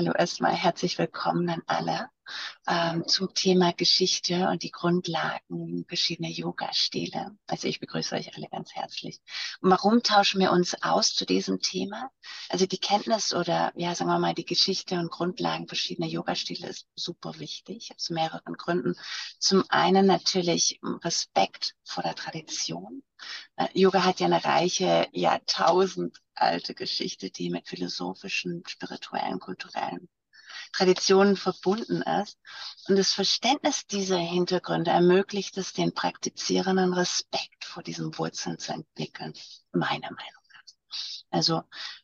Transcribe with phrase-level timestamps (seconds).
[0.00, 2.08] Hallo erstmal, herzlich willkommen an alle
[2.66, 7.36] ähm, zum Thema Geschichte und die Grundlagen verschiedener Yoga-Stile.
[7.46, 9.20] Also ich begrüße euch alle ganz herzlich.
[9.60, 12.10] Und warum tauschen wir uns aus zu diesem Thema?
[12.48, 16.86] Also die Kenntnis oder ja, sagen wir mal, die Geschichte und Grundlagen verschiedener Yoga-Stile ist
[16.94, 18.94] super wichtig, aus mehreren Gründen.
[19.38, 23.02] Zum einen natürlich Respekt vor der Tradition.
[23.56, 30.08] Äh, Yoga hat ja eine reiche, Jahrtausend alte Geschichte, die mit philosophischen, spirituellen, kulturellen
[30.72, 32.38] Traditionen verbunden ist.
[32.88, 39.34] Und das Verständnis dieser Hintergründe ermöglicht es den Praktizierenden Respekt vor diesen Wurzeln zu entwickeln,
[39.72, 40.62] meiner Meinung nach.
[41.30, 41.62] Also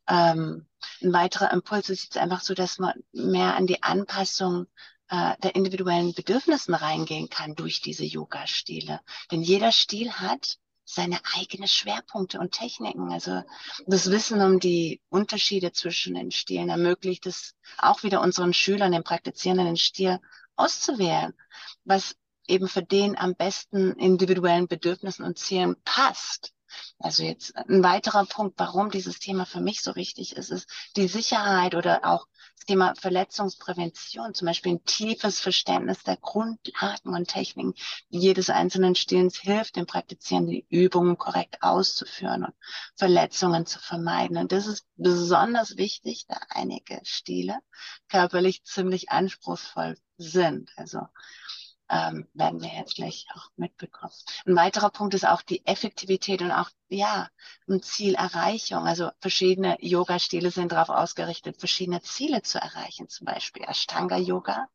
[0.08, 0.66] ähm,
[1.02, 4.66] ein weiterer Impuls ist jetzt einfach so, dass man mehr an die Anpassung
[5.08, 9.00] äh, der individuellen Bedürfnissen reingehen kann durch diese Yoga-Stile.
[9.30, 13.12] Denn jeder Stil hat seine eigenen Schwerpunkte und Techniken.
[13.12, 13.42] Also
[13.86, 19.02] das Wissen um die Unterschiede zwischen den Stilen ermöglicht es auch wieder unseren Schülern, den
[19.02, 20.20] Praktizierenden, den Stil
[20.54, 21.34] auszuwählen,
[21.84, 26.52] was eben für den am besten individuellen Bedürfnissen und Zielen passt.
[26.98, 31.08] Also jetzt ein weiterer Punkt, warum dieses Thema für mich so wichtig ist, ist die
[31.08, 32.26] Sicherheit oder auch
[32.66, 37.74] Thema Verletzungsprävention, zum Beispiel ein tiefes Verständnis der Grundlagen und Techniken
[38.08, 42.54] jedes einzelnen Stillens hilft, den Praktizierenden die Übungen korrekt auszuführen und
[42.96, 44.36] Verletzungen zu vermeiden.
[44.36, 47.58] Und das ist besonders wichtig, da einige Stile
[48.08, 50.72] körperlich ziemlich anspruchsvoll sind.
[50.76, 51.00] Also
[51.88, 54.12] ähm, werden wir jetzt gleich auch mitbekommen.
[54.46, 57.28] Ein weiterer Punkt ist auch die Effektivität und auch, ja,
[57.80, 58.86] Zielerreichung.
[58.86, 63.08] Also verschiedene Yoga-Stile sind darauf ausgerichtet, verschiedene Ziele zu erreichen.
[63.08, 64.68] Zum Beispiel Ashtanga-Yoga,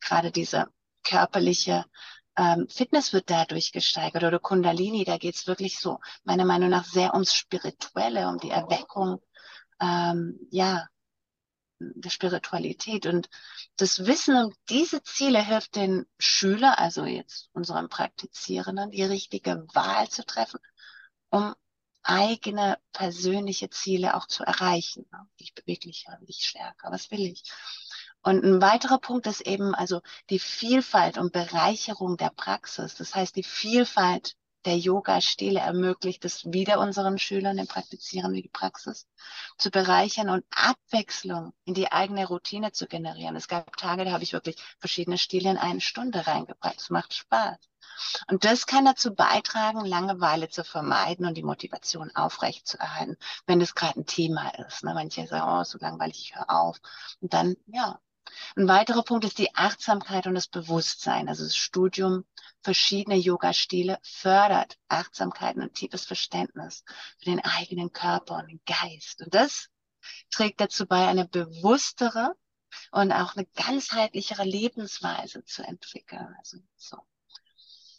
[0.00, 0.68] gerade diese
[1.02, 1.84] körperliche
[2.36, 6.84] ähm, Fitness wird dadurch gesteigert oder Kundalini, da geht es wirklich so, meiner Meinung nach,
[6.84, 9.20] sehr ums Spirituelle, um die Erweckung,
[9.80, 10.86] ähm, ja,
[11.94, 13.06] der Spiritualität.
[13.06, 13.28] Und
[13.76, 20.08] das Wissen um diese Ziele hilft den Schüler, also jetzt unseren Praktizierenden, die richtige Wahl
[20.08, 20.60] zu treffen,
[21.30, 21.54] um
[22.02, 25.06] eigene persönliche Ziele auch zu erreichen.
[25.36, 27.44] Ich beweglicher, ich stärker, was will ich?
[28.22, 30.00] Und ein weiterer Punkt ist eben also
[30.30, 32.94] die Vielfalt und Bereicherung der Praxis.
[32.94, 39.06] Das heißt, die Vielfalt der Yoga-Stile ermöglicht es wieder unseren Schülern, den Praktizieren die Praxis,
[39.58, 43.36] zu bereichern und Abwechslung in die eigene Routine zu generieren.
[43.36, 46.80] Es gab Tage, da habe ich wirklich verschiedene Stile in eine Stunde reingebracht.
[46.80, 47.58] Es macht Spaß.
[48.28, 54.00] Und das kann dazu beitragen, Langeweile zu vermeiden und die Motivation aufrechtzuerhalten, wenn das gerade
[54.00, 54.84] ein Thema ist.
[54.84, 54.94] Ne?
[54.94, 56.80] Manche sagen, oh, so langweilig, ich höre auf.
[57.20, 58.00] Und dann, ja,
[58.56, 61.28] ein weiterer Punkt ist die Achtsamkeit und das Bewusstsein.
[61.28, 62.24] Also das Studium
[62.62, 66.84] verschiedener Yoga-Stile fördert Achtsamkeit und tiefes Verständnis
[67.18, 69.22] für den eigenen Körper und den Geist.
[69.22, 69.68] Und das
[70.30, 72.34] trägt dazu bei, eine bewusstere
[72.90, 76.34] und auch eine ganzheitlichere Lebensweise zu entwickeln.
[76.38, 76.98] Also so.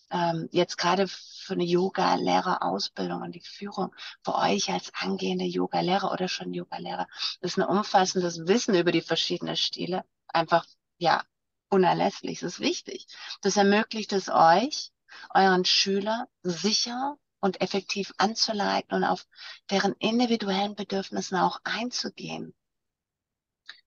[0.10, 6.28] Ähm, jetzt gerade für eine Yoga-Lehrerausbildung und die Führung für euch als angehende Yoga-Lehrer oder
[6.28, 7.08] schon Yoga-Lehrer
[7.42, 10.66] ist ein umfassendes Wissen über die verschiedenen Stile einfach,
[10.98, 11.24] ja,
[11.74, 12.44] unerlässlich.
[12.44, 13.08] Es ist wichtig.
[13.42, 14.92] Das ermöglicht es euch,
[15.34, 19.26] euren Schüler sicher und effektiv anzuleiten und auf
[19.70, 22.54] deren individuellen Bedürfnissen auch einzugehen.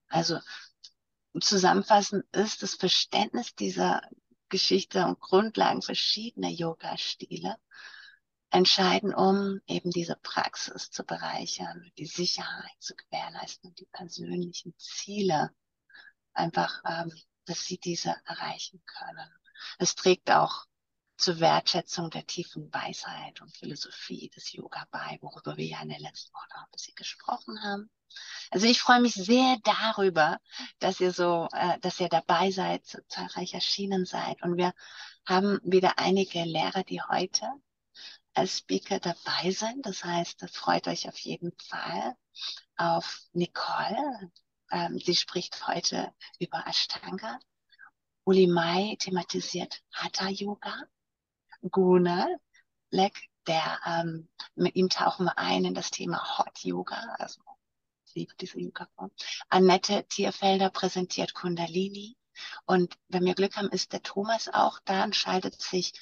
[0.08, 0.40] Also
[1.40, 4.02] zusammenfassend ist das Verständnis dieser
[4.48, 7.56] Geschichte und Grundlagen verschiedener Yoga-Stile
[8.50, 15.50] entscheidend, um eben diese Praxis zu bereichern, die Sicherheit zu gewährleisten und die persönlichen Ziele
[16.32, 17.12] einfach, ähm,
[17.46, 19.30] dass sie diese erreichen können.
[19.78, 20.66] Es trägt auch
[21.16, 26.00] zur Wertschätzung der tiefen Weisheit und Philosophie des Yoga bei, worüber wir ja in der
[26.00, 27.90] letzten Woche auch ein bisschen gesprochen haben.
[28.50, 30.38] Also ich freue mich sehr darüber,
[30.78, 34.42] dass ihr so, äh, dass ihr dabei seid, so zahlreich erschienen seid.
[34.42, 34.74] Und wir
[35.26, 37.50] haben wieder einige Lehrer, die heute
[38.34, 39.86] als Speaker dabei sind.
[39.86, 42.14] Das heißt, freut euch auf jeden Fall
[42.76, 44.30] auf Nicole,
[44.70, 47.38] ähm, sie spricht heute über Ashtanga.
[48.24, 50.74] Uli Mai thematisiert Hatha Yoga.
[51.70, 52.28] Guna
[52.90, 57.40] Leck, der, ähm, mit ihm tauchen wir ein in das Thema Hot Yoga, also
[58.06, 59.10] ich liebe diese Yoga-Form.
[59.48, 62.16] Annette Tierfelder präsentiert Kundalini.
[62.64, 65.92] Und wenn wir Glück haben, ist der Thomas auch da und schaltet sich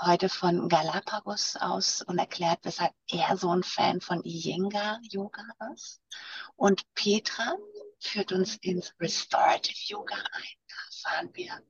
[0.00, 6.00] heute von Galapagos aus und erklärt, weshalb er so ein Fan von Iyengar Yoga ist.
[6.56, 7.54] Und Petra
[8.04, 10.56] führt uns ins Restorative Yoga ein.
[10.68, 11.62] Da erfahren wir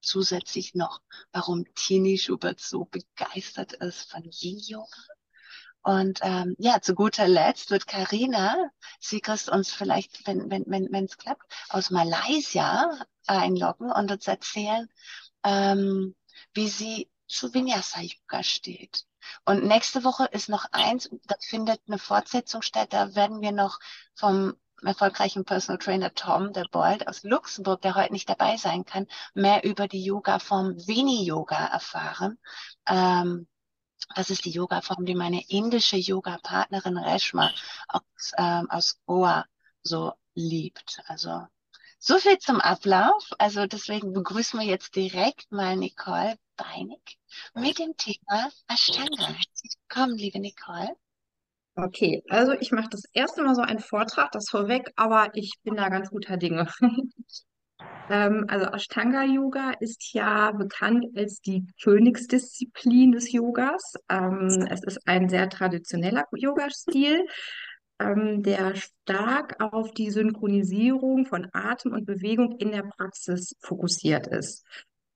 [0.00, 1.00] zusätzlich noch,
[1.32, 5.02] warum Tini Schubert so begeistert ist von Yin Yoga.
[5.82, 11.06] Und ähm, ja, zu guter Letzt wird Karina Siegrist uns vielleicht, wenn wenn wenn wenn,
[11.06, 14.88] es klappt, aus Malaysia einloggen und uns erzählen,
[15.42, 16.14] ähm,
[16.52, 19.06] wie sie zu Vinyasa Yoga steht.
[19.44, 22.92] Und nächste Woche ist noch eins, da findet eine Fortsetzung statt.
[22.92, 23.78] Da werden wir noch
[24.14, 24.54] vom
[24.86, 29.64] erfolgreichen Personal Trainer Tom de Bold aus Luxemburg, der heute nicht dabei sein kann, mehr
[29.64, 32.38] über die Yoga-Form Vini-Yoga erfahren.
[32.86, 33.46] Ähm,
[34.14, 37.50] das ist die Yoga-Form, die meine indische Yoga-Partnerin Reshma
[37.88, 39.44] aus, ähm, aus Goa
[39.82, 41.00] so liebt.
[41.06, 41.46] Also
[41.98, 43.30] so viel zum Ablauf.
[43.38, 47.18] Also deswegen begrüßen wir jetzt direkt mal Nicole Beinig
[47.54, 49.28] mit dem Thema Ashtanga.
[49.28, 50.96] Herzlich willkommen, liebe Nicole.
[51.82, 55.76] Okay, also ich mache das erste Mal so einen Vortrag, das vorweg, aber ich bin
[55.76, 56.66] da ganz guter Dinge.
[58.10, 63.94] ähm, also Ashtanga Yoga ist ja bekannt als die Königsdisziplin des Yogas.
[64.10, 67.26] Ähm, es ist ein sehr traditioneller Yoga-Stil,
[67.98, 74.66] ähm, der stark auf die Synchronisierung von Atem und Bewegung in der Praxis fokussiert ist.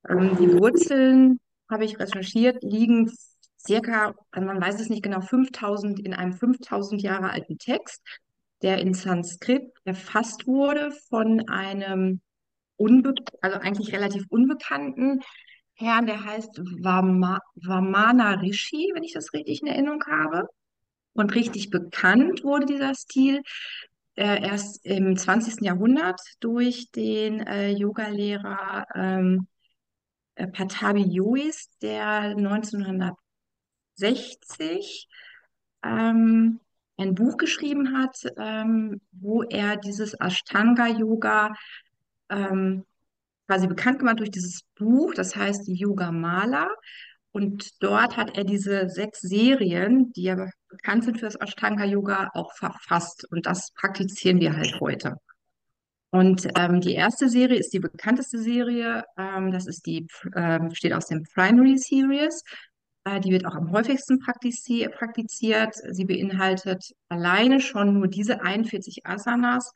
[0.08, 1.40] Ähm, die Wurzeln,
[1.70, 3.10] habe ich recherchiert, liegen
[3.66, 8.02] circa, also man weiß es nicht genau, 5000 in einem 5000 Jahre alten Text,
[8.62, 12.20] der in Sanskrit erfasst wurde von einem
[12.76, 15.20] unbe also eigentlich relativ unbekannten
[15.74, 20.48] Herrn, der heißt Vama Vamana Rishi, wenn ich das richtig in Erinnerung habe.
[21.14, 23.42] Und richtig bekannt wurde dieser Stil
[24.16, 25.62] äh, erst im 20.
[25.62, 29.46] Jahrhundert durch den äh, Yogalehrer ähm,
[30.36, 32.34] äh, Patabi Jois, der
[34.00, 35.08] 1960
[35.84, 36.60] ähm,
[36.96, 41.54] ein Buch geschrieben hat, ähm, wo er dieses Ashtanga-Yoga
[42.30, 42.84] ähm,
[43.46, 46.68] quasi bekannt gemacht durch dieses Buch, das heißt die Yoga Mala.
[47.32, 52.52] Und dort hat er diese sechs Serien, die ja bekannt sind für das Ashtanga-Yoga, auch
[52.54, 53.26] verfasst.
[53.30, 55.16] Und das praktizieren wir halt heute.
[56.10, 59.02] Und ähm, die erste Serie ist die bekannteste Serie.
[59.18, 60.06] Ähm, das ist die,
[60.36, 62.44] ähm, besteht aus dem Primary Series.
[63.04, 65.74] Äh, die wird auch am häufigsten praktizi praktiziert.
[65.74, 69.72] Sie beinhaltet alleine schon nur diese 41 Asanas.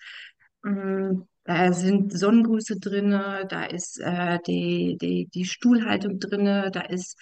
[0.64, 7.18] Ähm, da sind Sonnengrüße drin, da ist äh, die, die, die Stuhlhaltung drin, da ist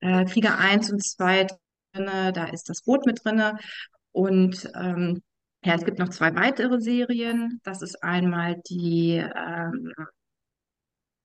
[0.00, 1.46] äh, Krieger 1 und 2
[1.92, 3.42] drin, da ist das Boot mit drin.
[4.12, 5.20] Und ähm,
[5.64, 7.60] ja, es gibt noch zwei weitere Serien.
[7.64, 9.92] Das ist einmal die ähm,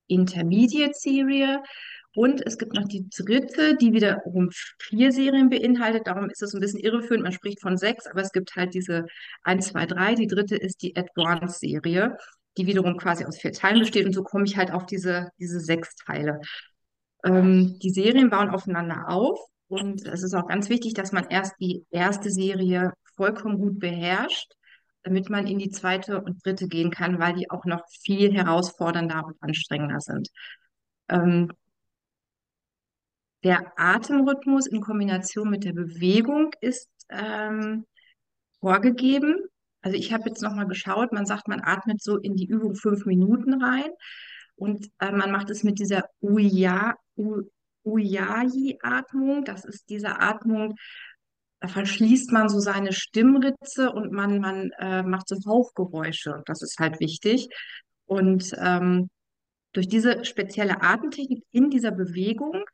[0.07, 1.61] Intermediate-Serie
[2.13, 4.49] und es gibt noch die dritte, die wiederum
[4.79, 6.07] vier Serien beinhaltet.
[6.07, 7.23] Darum ist es ein bisschen irreführend.
[7.23, 9.05] Man spricht von sechs, aber es gibt halt diese
[9.43, 10.15] 1, 2, 3.
[10.15, 12.17] Die dritte ist die Advanced-Serie,
[12.57, 14.05] die wiederum quasi aus vier Teilen besteht.
[14.05, 16.41] Und so komme ich halt auf diese, diese sechs Teile.
[17.23, 19.39] Ähm, die Serien bauen aufeinander auf.
[19.69, 24.51] Und es ist auch ganz wichtig, dass man erst die erste Serie vollkommen gut beherrscht,
[25.03, 29.23] damit man in die zweite und dritte gehen kann, weil die auch noch viel herausfordernder
[29.25, 30.27] und anstrengender sind.
[31.07, 31.53] Ähm,
[33.43, 37.85] der Atemrhythmus in Kombination mit der Bewegung ist ähm,
[38.59, 39.35] vorgegeben.
[39.81, 43.05] Also ich habe jetzt nochmal geschaut, man sagt, man atmet so in die Übung fünf
[43.05, 43.89] Minuten rein
[44.55, 46.95] und äh, man macht es mit dieser Uya,
[47.83, 49.43] Uyayi-Atmung.
[49.43, 50.75] Das ist diese Atmung,
[51.61, 56.41] da verschließt man so seine Stimmritze und man, man äh, macht so Hauchgeräusche.
[56.45, 57.49] Das ist halt wichtig.
[58.05, 59.09] Und ähm,
[59.73, 62.65] durch diese spezielle Atemtechnik in dieser Bewegung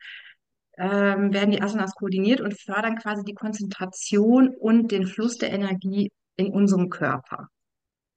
[0.77, 6.11] ähm, werden die Asanas koordiniert und fördern quasi die Konzentration und den Fluss der Energie
[6.35, 7.49] in unserem Körper.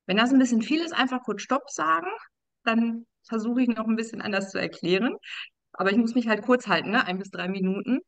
[0.06, 2.10] Wenn das ein bisschen viel ist, einfach kurz Stopp sagen,
[2.64, 5.16] dann versuche ich noch ein bisschen anders zu erklären.
[5.72, 7.06] Aber ich muss mich halt kurz halten, ne?
[7.06, 8.00] ein bis drei Minuten.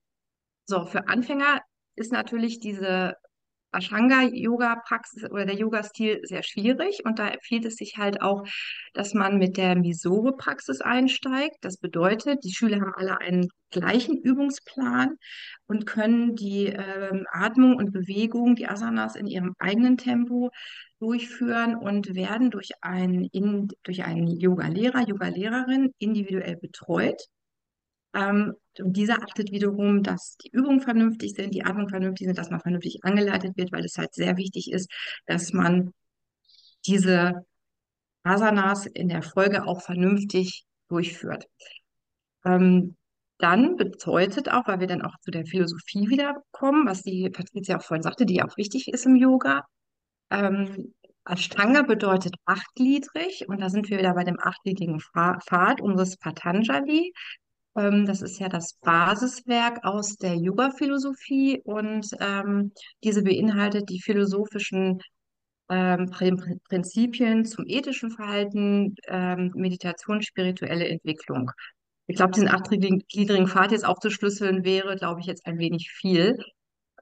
[0.67, 1.61] So, für Anfänger
[1.95, 3.15] ist natürlich diese
[3.73, 8.45] Ashtanga-Yoga-Praxis oder der Yoga-Stil sehr schwierig und da empfiehlt es sich halt auch,
[8.95, 11.57] dass man mit der Misore-Praxis einsteigt.
[11.63, 15.17] Das bedeutet, die Schüler haben alle einen gleichen Übungsplan
[15.67, 20.51] und können die ähm, Atmung und Bewegung, die Asanas in ihrem eigenen Tempo
[21.01, 27.21] durchführen und werden durch einen, in, durch einen Yoga-Lehrer, Yoga-Lehrerin individuell betreut.
[28.15, 32.51] Ähm, und dieser achtet wiederum, dass die Übungen vernünftig sind, die Atmung vernünftig sind, dass
[32.51, 34.91] man vernünftig angeleitet wird, weil es halt sehr wichtig ist,
[35.27, 35.93] dass man
[36.87, 37.45] diese
[38.23, 41.47] Asanas in der Folge auch vernünftig durchführt.
[42.45, 42.97] Ähm,
[43.39, 47.83] dann bedeutet auch, weil wir dann auch zu der Philosophie wiederkommen, was die Patricia auch
[47.83, 49.65] vorhin sagte, die auch wichtig ist im Yoga.
[50.31, 57.13] Ähm, Ashtanga bedeutet achtgliedrig und da sind wir wieder bei dem achtgliedrigen Pfad unseres Patanjali.
[57.77, 65.01] Ähm, das ist ja das Basiswerk aus der Yoga-Philosophie und ähm, diese beinhaltet die philosophischen
[65.71, 71.51] ähm, Prin- Prinzipien zum ethischen Verhalten, ähm, Meditation, spirituelle Entwicklung.
[72.07, 76.37] Ich glaube, diesen achtgliedrigen Pfad jetzt aufzuschlüsseln wäre, glaube ich, jetzt ein wenig viel.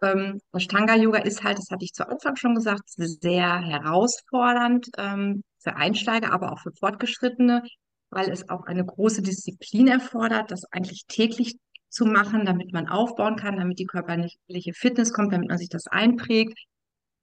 [0.02, 5.76] Ähm, Ashtanga-Yoga ist halt, das hatte ich zu Anfang schon gesagt, sehr herausfordernd ähm, für
[5.76, 7.62] Einsteiger, aber auch für Fortgeschrittene,
[8.10, 11.56] weil es auch eine große Disziplin erfordert, das eigentlich täglich
[11.88, 15.86] zu machen, damit man aufbauen kann, damit die körperliche Fitness kommt, damit man sich das
[15.86, 16.58] einprägt.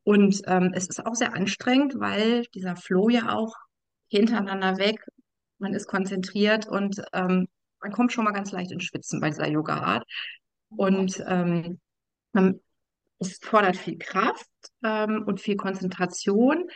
[0.03, 3.53] Und ähm, es ist auch sehr anstrengend, weil dieser Flow ja auch
[4.09, 5.03] hintereinander weg,
[5.57, 7.47] man ist konzentriert und ähm,
[7.81, 10.05] man kommt schon mal ganz leicht ins Schwitzen bei dieser Yoga-Art.
[10.69, 11.79] Und ähm,
[13.19, 14.49] es fordert viel Kraft
[14.83, 16.69] ähm, und viel Konzentration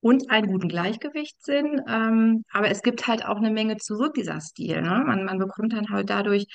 [0.00, 1.82] und einen guten Gleichgewichtssinn.
[1.88, 4.82] Ähm, aber es gibt halt auch eine Menge zurück, dieser Stil.
[4.82, 5.02] Ne?
[5.06, 6.46] Man, man bekommt dann halt dadurch,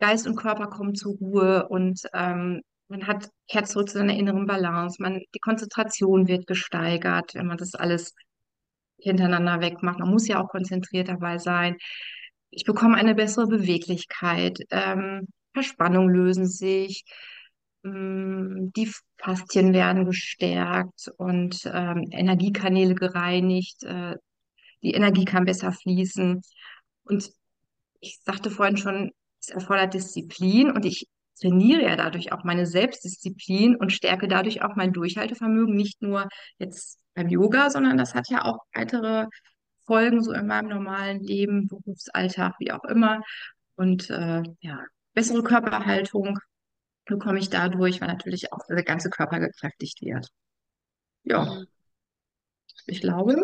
[0.00, 4.46] Geist und Körper kommen zur Ruhe und ähm, man hat kehrt zurück zu seiner inneren
[4.46, 5.02] Balance.
[5.02, 8.14] Man, die Konzentration wird gesteigert, wenn man das alles
[8.98, 9.98] hintereinander wegmacht.
[9.98, 11.76] Man muss ja auch konzentriert dabei sein.
[12.50, 14.60] Ich bekomme eine bessere Beweglichkeit.
[14.70, 17.04] Ähm, Verspannungen lösen sich.
[17.88, 23.82] Mm, Die Faszien werden gestärkt und ähm, Energiekanäle gereinigt.
[23.84, 24.16] Äh,
[24.82, 26.42] die Energie kann besser fließen.
[27.04, 27.30] Und
[28.00, 31.08] ich sagte vorhin schon, es erfordert Disziplin und ich
[31.40, 36.28] trainiere ja dadurch auch meine Selbstdisziplin und stärke dadurch auch mein Durchhaltevermögen, nicht nur
[36.58, 39.26] jetzt beim Yoga, sondern das hat ja auch weitere
[39.86, 43.22] Folgen so in meinem normalen Leben, Berufsalltag, wie auch immer.
[43.76, 46.38] Und äh, ja, bessere Körperhaltung
[47.08, 50.28] bekomme ich dadurch, weil natürlich auch der ganze Körper gekräftigt wird.
[51.24, 51.66] Ja, Mhm.
[52.86, 53.36] ich glaube,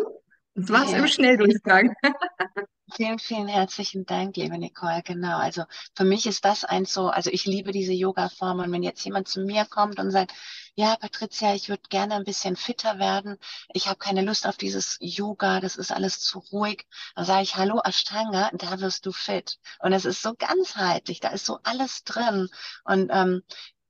[0.55, 1.93] das war es im Ja, Schnelldurchgang.
[2.93, 5.01] vielen, vielen herzlichen Dank, liebe Nicole.
[5.03, 5.37] Genau.
[5.37, 5.63] Also
[5.95, 9.27] für mich ist das eins so, also ich liebe diese Yoga-Form und wenn jetzt jemand
[9.27, 10.33] zu mir kommt und sagt,
[10.75, 13.37] ja, Patricia, ich würde gerne ein bisschen fitter werden,
[13.73, 17.55] ich habe keine Lust auf dieses Yoga, das ist alles zu ruhig, dann sage ich,
[17.55, 19.57] hallo Ashtanga, da wirst du fit.
[19.79, 22.49] Und es ist so ganzheitlich, da ist so alles drin.
[22.83, 23.41] Und ähm,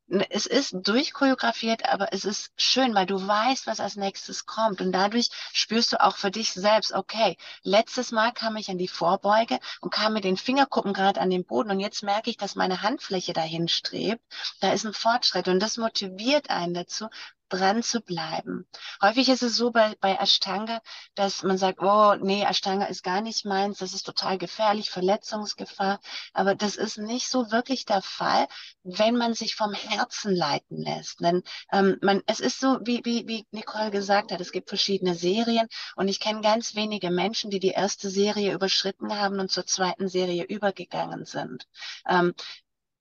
[0.08, 4.80] es ist durchchoreografiert, aber es ist schön, weil du weißt, was als nächstes kommt.
[4.82, 8.88] Und dadurch spürst du auch für dich selbst, okay, letztes Mal kam ich an die
[8.88, 12.56] Vorbeuge und kam mit den Fingerkuppen gerade an den Boden und jetzt merke ich, dass
[12.56, 14.22] meine Handfläche dahin strebt.
[14.60, 17.08] Da ist ein Fortschritt und das motiviert einen dazu,
[17.50, 18.68] dran zu bleiben.
[19.02, 20.82] Häufig ist es so bei, bei Ashtanga,
[21.16, 26.00] dass man sagt, oh nee, Ashtanga ist gar nicht meins, das ist total gefährlich, Verletzungsgefahr.
[26.34, 28.48] Aber das ist nicht so wirklich der Fall,
[28.84, 31.20] wenn man sich vom Herzen leiten lässt.
[31.22, 35.16] Denn ähm, man, es ist so, wie, wie, wie Nicole gesagt hat, es gibt verschiedene
[35.16, 39.66] Serien und ich kenne ganz wenige Menschen, die die erste Serie überschritten haben und zur
[39.66, 41.68] zweiten Serie übergegangen sind.
[42.08, 42.34] Ähm,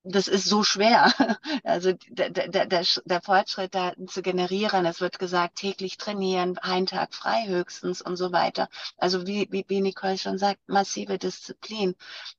[0.05, 1.11] das ist so schwer.
[1.63, 4.85] Also der, der, der, der Fortschritt da zu generieren.
[4.85, 8.69] Es wird gesagt, täglich trainieren, einen Tag frei höchstens und so weiter.
[8.97, 11.95] Also wie, wie, wie Nicole schon sagt, massive Disziplin.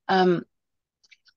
[0.07, 0.45] Ähm,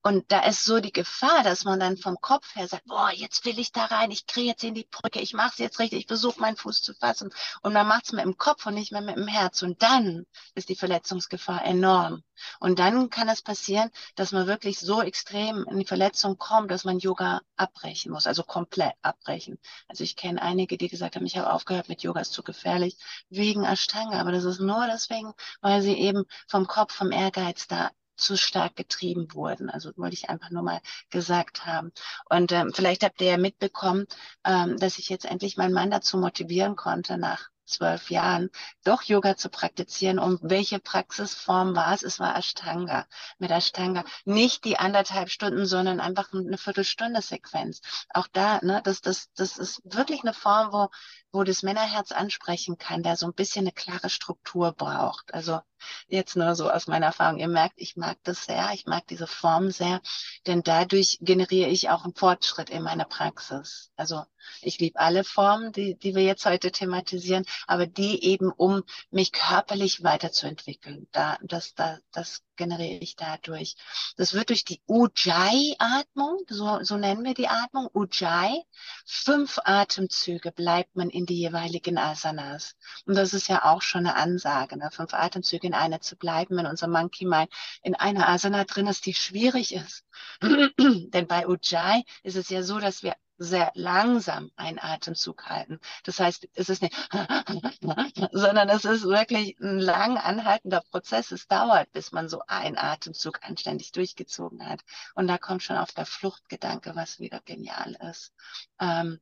[0.03, 3.45] und da ist so die Gefahr, dass man dann vom Kopf her sagt, boah, jetzt
[3.45, 6.01] will ich da rein, ich kriege jetzt in die Brücke, ich mache es jetzt richtig,
[6.01, 7.31] ich versuche meinen Fuß zu fassen.
[7.61, 9.63] Und man macht es mit dem Kopf und nicht mehr mit dem Herz.
[9.63, 12.23] Und dann ist die Verletzungsgefahr enorm.
[12.61, 16.85] Und dann kann es passieren, dass man wirklich so extrem in die Verletzung kommt, dass
[16.85, 19.59] man Yoga abbrechen muss, also komplett abbrechen.
[19.87, 22.97] Also ich kenne einige, die gesagt haben, ich habe aufgehört mit Yoga, ist zu gefährlich,
[23.29, 24.19] wegen Ashtanga.
[24.19, 27.91] Aber das ist nur deswegen, weil sie eben vom Kopf, vom Ehrgeiz da
[28.21, 29.71] zu stark getrieben wurden.
[29.71, 31.93] Also wollte ich einfach nur mal gesagt haben.
[32.29, 34.07] Und ähm, vielleicht habt ihr ja mitbekommen,
[34.45, 38.51] ähm, dass ich jetzt endlich meinen Mann dazu motivieren konnte, nach zwölf Jahren
[38.85, 40.19] doch Yoga zu praktizieren.
[40.19, 42.03] Und welche Praxisform war es?
[42.03, 43.07] Es war Ashtanga.
[43.39, 47.81] Mit Ashtanga nicht die anderthalb Stunden, sondern einfach eine Viertelstunde Sequenz.
[48.13, 50.89] Auch da, ne, das, das, das ist wirklich eine Form, wo,
[51.33, 55.33] wo das Männerherz ansprechen kann, der so ein bisschen eine klare Struktur braucht.
[55.33, 55.61] Also
[56.09, 57.39] jetzt nur so aus meiner Erfahrung.
[57.39, 60.01] Ihr merkt, ich mag das sehr, ich mag diese Form sehr,
[60.47, 63.91] denn dadurch generiere ich auch einen Fortschritt in meiner Praxis.
[63.97, 64.25] Also
[64.63, 69.33] ich liebe alle Formen, die, die wir jetzt heute thematisieren, aber die eben, um mich
[69.33, 71.09] körperlich weiterzuentwickeln.
[71.13, 73.75] Da, das, da, das generiere ich dadurch.
[74.19, 78.63] Das wird durch die Ujjayi-Atmung, so, so nennen wir die Atmung, Ujjayi.
[79.07, 82.77] Fünf Atemzüge bleibt man in die jeweiligen Asanas.
[83.07, 84.91] Und das ist ja auch schon eine Ansage, ne?
[84.93, 87.51] fünf Atemzüge in einer zu bleiben, wenn unser Monkey Mind
[87.83, 90.05] in einer Asana drin ist, die schwierig ist.
[90.43, 95.81] Denn bei Ujjayi ist es ja so, dass wir sehr langsam einen Atemzug halten.
[96.05, 96.95] Das heißt, es ist nicht,
[98.33, 101.33] sondern es ist wirklich ein lang anhaltender Prozess.
[101.33, 104.83] Es dauert, bis man so einen Atemzug anständig durchgezogen hat.
[105.15, 108.35] Und da kommt schon auf der Fluchtgedanke, was wieder genial ist.
[108.79, 109.21] Ähm,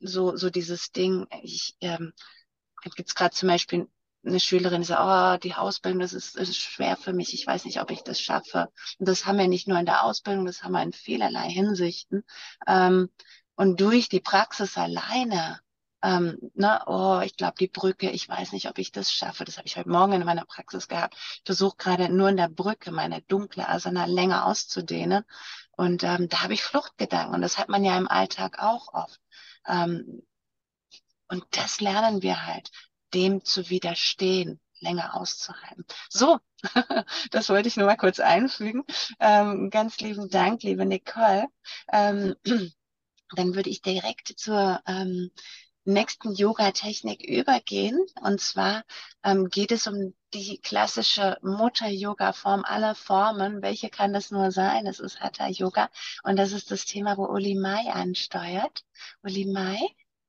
[0.00, 2.12] so, so dieses Ding, ich, ähm,
[2.82, 3.88] gibt es gerade zum Beispiel
[4.26, 7.80] eine Schülerin, sagt, oh, die Ausbildung, das ist, ist schwer für mich, ich weiß nicht,
[7.80, 8.70] ob ich das schaffe.
[8.98, 12.24] Und das haben wir nicht nur in der Ausbildung, das haben wir in vielerlei Hinsichten.
[12.66, 13.10] Ähm,
[13.54, 15.60] und durch die Praxis alleine,
[16.02, 19.44] ähm, ne, oh, ich glaube, die Brücke, ich weiß nicht, ob ich das schaffe.
[19.44, 21.14] Das habe ich heute Morgen in meiner Praxis gehabt.
[21.16, 25.24] Ich versuche gerade nur in der Brücke meine dunkle Asana länger auszudehnen.
[25.72, 27.34] Und ähm, da habe ich Fluchtgedanken.
[27.34, 29.20] Und das hat man ja im Alltag auch oft.
[29.66, 30.22] Ähm,
[31.28, 32.70] und das lernen wir halt,
[33.14, 35.84] dem zu widerstehen, länger auszuhalten.
[36.08, 36.38] So,
[37.30, 38.84] das wollte ich nur mal kurz einfügen.
[39.20, 41.46] Ähm, ganz lieben Dank, liebe Nicole.
[41.92, 42.36] Ähm,
[43.34, 45.30] dann würde ich direkt zur ähm,
[45.86, 47.98] nächsten Yoga-Technik übergehen.
[48.20, 48.84] Und zwar
[49.22, 53.62] ähm, geht es um die klassische Mutter-Yoga-Form aller Formen.
[53.62, 54.86] Welche kann das nur sein?
[54.86, 55.88] Es ist Hatha-Yoga.
[56.24, 58.84] Und das ist das Thema, wo Uli Mai ansteuert.
[59.22, 59.78] Uli Mai?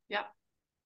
[0.08, 0.32] Ja,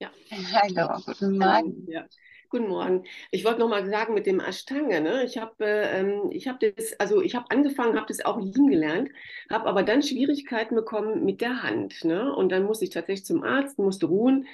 [0.02, 0.12] ja.
[0.54, 1.88] Hallo, guten Morgen.
[1.88, 2.06] Ja.
[2.50, 3.06] Guten Morgen.
[3.30, 5.00] Ich wollte noch mal sagen mit dem Ashtanga.
[5.00, 5.24] Ne?
[5.24, 9.10] Ich habe ähm, ich das, also ich habe angefangen, habe das auch lieben gelernt,
[9.50, 12.04] habe aber dann Schwierigkeiten bekommen mit der Hand.
[12.04, 12.36] Ne?
[12.36, 14.48] Und dann musste ich tatsächlich zum Arzt, musste ruhen.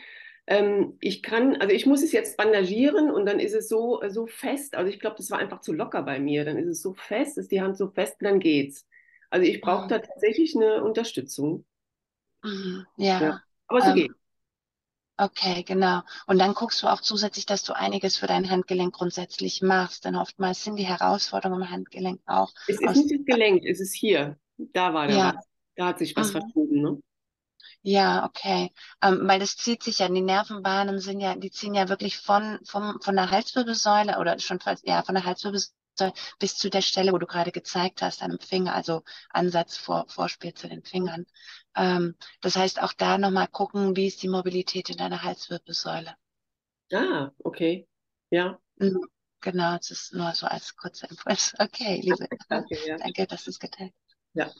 [0.46, 4.28] Ähm, ich kann, also ich muss es jetzt bandagieren und dann ist es so, so
[4.28, 4.76] fest.
[4.76, 6.46] Also ich glaube, das war einfach zu locker bei mir.
[6.46, 8.86] Dann ist es so fest, ist die Hand so fest, dann geht's.
[9.32, 11.66] Also ich brauche da tatsächlich eine Unterstützung.
[12.44, 12.86] Mhm.
[12.98, 13.22] Ja.
[13.22, 13.42] ja.
[13.68, 14.12] Aber so ähm, geht.
[15.20, 16.02] Okay, genau.
[16.28, 20.06] Und dann guckst du auch zusätzlich, dass du einiges für dein Handgelenk grundsätzlich machst.
[20.06, 22.54] Denn oftmals sind die Herausforderungen im Handgelenk auch.
[22.68, 24.38] Es ist nicht das Gelenk, es ist hier.
[24.58, 25.34] Da war der ja.
[25.36, 25.46] was.
[25.76, 26.42] Da hat sich was mhm.
[26.42, 27.00] verschoben, ne?
[27.82, 28.72] Ja, okay.
[29.02, 32.60] Ähm, weil das zieht sich ja, die Nervenbahnen sind ja, die ziehen ja wirklich von,
[32.66, 35.74] vom, von der Halswirbelsäule oder schon fast, ja, von der Halswirbelsäule
[36.40, 40.06] bis zu der Stelle, wo du gerade gezeigt hast, an dem Finger, also Ansatz vor,
[40.08, 41.26] Vorspiel zu den Fingern.
[41.76, 46.16] Ähm, das heißt, auch da nochmal gucken, wie ist die Mobilität in deiner Halswirbelsäule.
[46.94, 47.88] Ah, okay.
[48.32, 48.60] Ja.
[48.80, 49.08] Mhm,
[49.42, 51.54] genau, das ist nur so als kurzer Impuls.
[51.60, 52.28] Okay, liebe.
[52.50, 52.98] Okay, ja.
[52.98, 54.07] Danke, dass du es geteilt hast.
[54.38, 54.52] Ja,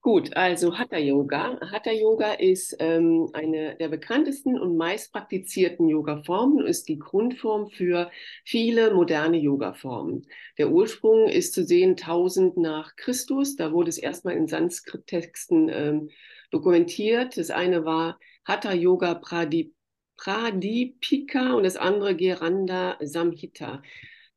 [0.00, 0.34] gut.
[0.38, 1.60] Also Hatha Yoga.
[1.60, 7.68] Hatha Yoga ist ähm, eine der bekanntesten und meist praktizierten Yoga-Formen und ist die Grundform
[7.68, 8.10] für
[8.46, 10.26] viele moderne Yoga-Formen.
[10.56, 13.56] Der Ursprung ist zu sehen 1000 nach Christus.
[13.56, 16.08] Da wurde es erstmal in Sanskrit-Texten ähm,
[16.50, 17.36] dokumentiert.
[17.36, 19.74] Das eine war Hatha Yoga Pradip
[20.16, 23.82] Pradipika und das andere Geranda Samhita.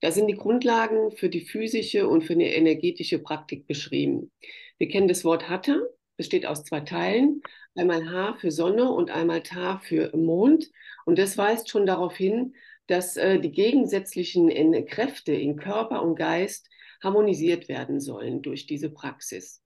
[0.01, 4.31] Da sind die Grundlagen für die physische und für eine energetische Praktik beschrieben.
[4.79, 5.79] Wir kennen das Wort Hatha,
[6.17, 7.41] besteht aus zwei Teilen,
[7.75, 10.71] einmal H für Sonne und einmal Ta für Mond.
[11.05, 12.55] Und das weist schon darauf hin,
[12.87, 16.67] dass äh, die gegensätzlichen äh, Kräfte in Körper und Geist
[17.03, 19.63] harmonisiert werden sollen durch diese Praxis.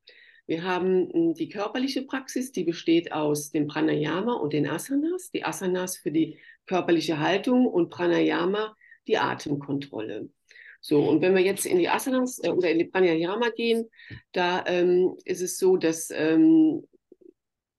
[0.47, 5.31] Wir haben hm, die körperliche Praxis, die besteht aus dem Pranayama und den Asanas.
[5.31, 8.75] Die Asanas für die körperliche Haltung und Pranayama
[9.07, 10.29] die Atemkontrolle.
[10.81, 13.89] So, und wenn wir jetzt in die Asanas äh, oder in die Pranayama gehen,
[14.33, 16.85] da ähm, ist es so, dass ähm,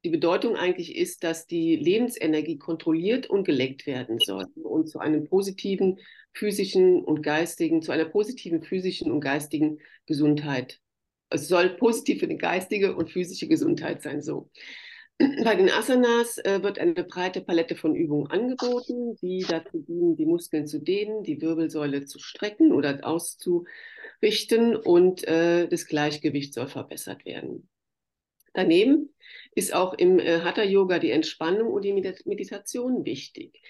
[0.04, 5.24] die Bedeutung eigentlich ist, dass die Lebensenergie kontrolliert und gelenkt werden soll und zu einem
[5.24, 5.98] positiven
[6.32, 10.80] physischen und geistigen, zu einer positiven physischen und geistigen Gesundheit.
[11.30, 14.50] Es soll positiv für die geistige und physische Gesundheit sein, so.
[15.18, 20.26] Bei den Asanas äh, wird eine breite Palette von Übungen angeboten, die dazu dienen, die
[20.26, 27.24] Muskeln zu dehnen, die Wirbelsäule zu strecken oder auszurichten und äh, das Gleichgewicht soll verbessert
[27.24, 27.68] werden.
[28.52, 29.14] Daneben
[29.54, 33.62] ist auch im äh, Hatha-Yoga die Entspannung und die Meditation wichtig.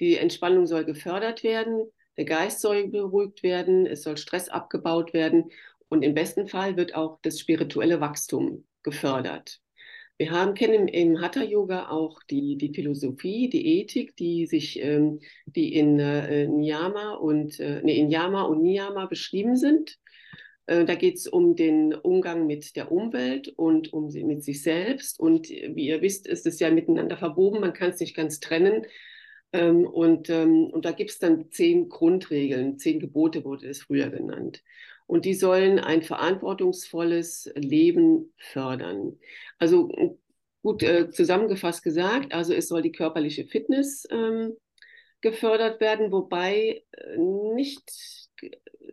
[0.00, 5.50] Die Entspannung soll gefördert werden, der Geist soll beruhigt werden, es soll Stress abgebaut werden
[5.88, 9.60] und im besten Fall wird auch das spirituelle Wachstum gefördert.
[10.16, 15.74] Wir haben, kennen im Hatha-Yoga auch die, die Philosophie, die Ethik, die sich, ähm, die
[15.74, 19.98] in äh, Niyama und äh, nee, in Yama und Niyama beschrieben sind.
[20.66, 25.18] Äh, da geht es um den Umgang mit der Umwelt und um mit sich selbst.
[25.18, 28.86] Und wie ihr wisst, ist es ja miteinander verwoben, man kann es nicht ganz trennen.
[29.52, 34.10] Ähm, und, ähm, und da gibt es dann zehn Grundregeln, zehn Gebote wurde es früher
[34.10, 34.62] genannt
[35.06, 39.18] und die sollen ein verantwortungsvolles Leben fördern.
[39.58, 40.18] Also
[40.62, 44.56] gut äh, zusammengefasst gesagt, also es soll die körperliche Fitness ähm,
[45.20, 47.82] gefördert werden, wobei äh, nicht,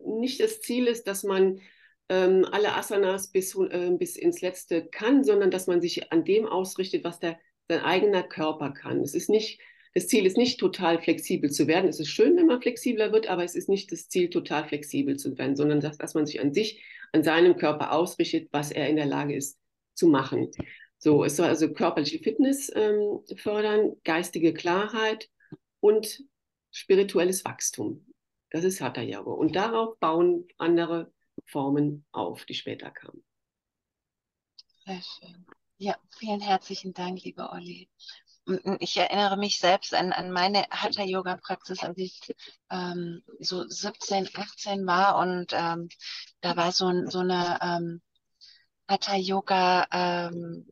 [0.05, 1.61] nicht das Ziel ist, dass man
[2.09, 6.45] ähm, alle Asanas bis, äh, bis ins Letzte kann, sondern dass man sich an dem
[6.45, 8.99] ausrichtet, was der, sein eigener Körper kann.
[8.99, 9.61] Es ist nicht,
[9.93, 11.89] das Ziel ist nicht total flexibel zu werden.
[11.89, 15.17] Es ist schön, wenn man flexibler wird, aber es ist nicht das Ziel, total flexibel
[15.17, 18.87] zu werden, sondern dass, dass man sich an sich, an seinem Körper ausrichtet, was er
[18.89, 19.59] in der Lage ist
[19.93, 20.49] zu machen.
[20.97, 25.29] So, es soll also körperliche Fitness ähm, fördern, geistige Klarheit
[25.79, 26.23] und
[26.71, 28.05] spirituelles Wachstum.
[28.51, 29.31] Das ist Hatha Yoga.
[29.31, 31.11] Und darauf bauen andere
[31.45, 33.23] Formen auf, die später kamen.
[34.85, 35.45] Sehr schön.
[35.77, 37.89] Ja, vielen herzlichen Dank, liebe Olli.
[38.79, 42.19] Ich erinnere mich selbst an, an meine Hatha-Yoga-Praxis, als ich
[42.71, 45.89] ähm, so 17, 18 war und ähm,
[46.41, 48.01] da war so, so eine ähm,
[48.89, 50.67] Hatha-Yoga, ähm,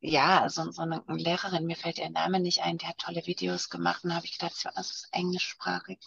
[0.00, 3.70] ja, so, so eine Lehrerin, mir fällt ihr Name nicht ein, die hat tolle Videos
[3.70, 5.98] gemacht und habe ich gedacht, das ist englischsprachig,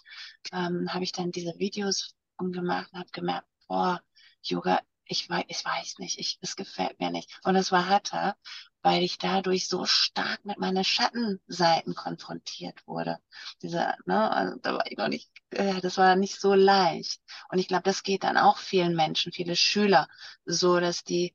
[0.52, 4.00] ähm, habe ich dann diese Videos umgemacht und habe gemerkt, boah,
[4.42, 7.40] Yoga, ich weiß, ich weiß nicht, ich, es gefällt mir nicht.
[7.44, 8.36] Und es war Hatha,
[8.82, 13.18] weil ich dadurch so stark mit meinen Schattenseiten konfrontiert wurde.
[13.62, 17.20] Diese, ne, also da war ich noch nicht, äh, das war nicht so leicht.
[17.50, 20.08] Und ich glaube, das geht dann auch vielen Menschen, viele Schüler,
[20.44, 21.34] so dass die,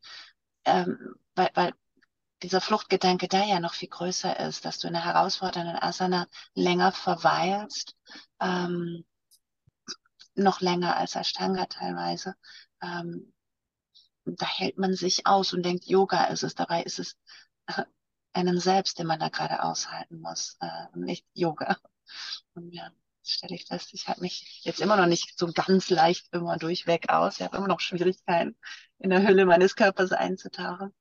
[0.65, 1.73] ähm, weil, weil
[2.43, 6.91] dieser Fluchtgedanke da ja noch viel größer ist, dass du in einer herausfordernden Asana länger
[6.91, 7.95] verweilst,
[8.39, 9.06] ähm,
[10.36, 12.36] noch länger als Ashtanga teilweise.
[12.82, 13.34] Ähm,
[14.25, 16.55] da hält man sich aus und denkt, Yoga ist es.
[16.55, 17.17] Dabei ist es
[17.67, 17.83] äh,
[18.33, 21.77] einen selbst, den man da gerade aushalten muss, äh, nicht Yoga.
[22.55, 22.91] Und ja,
[23.23, 27.09] stelle ich fest, ich halte mich jetzt immer noch nicht so ganz leicht immer durchweg
[27.09, 27.39] aus.
[27.39, 28.57] Ich habe immer noch Schwierigkeiten,
[28.99, 30.93] in der Hülle meines Körpers einzutauchen.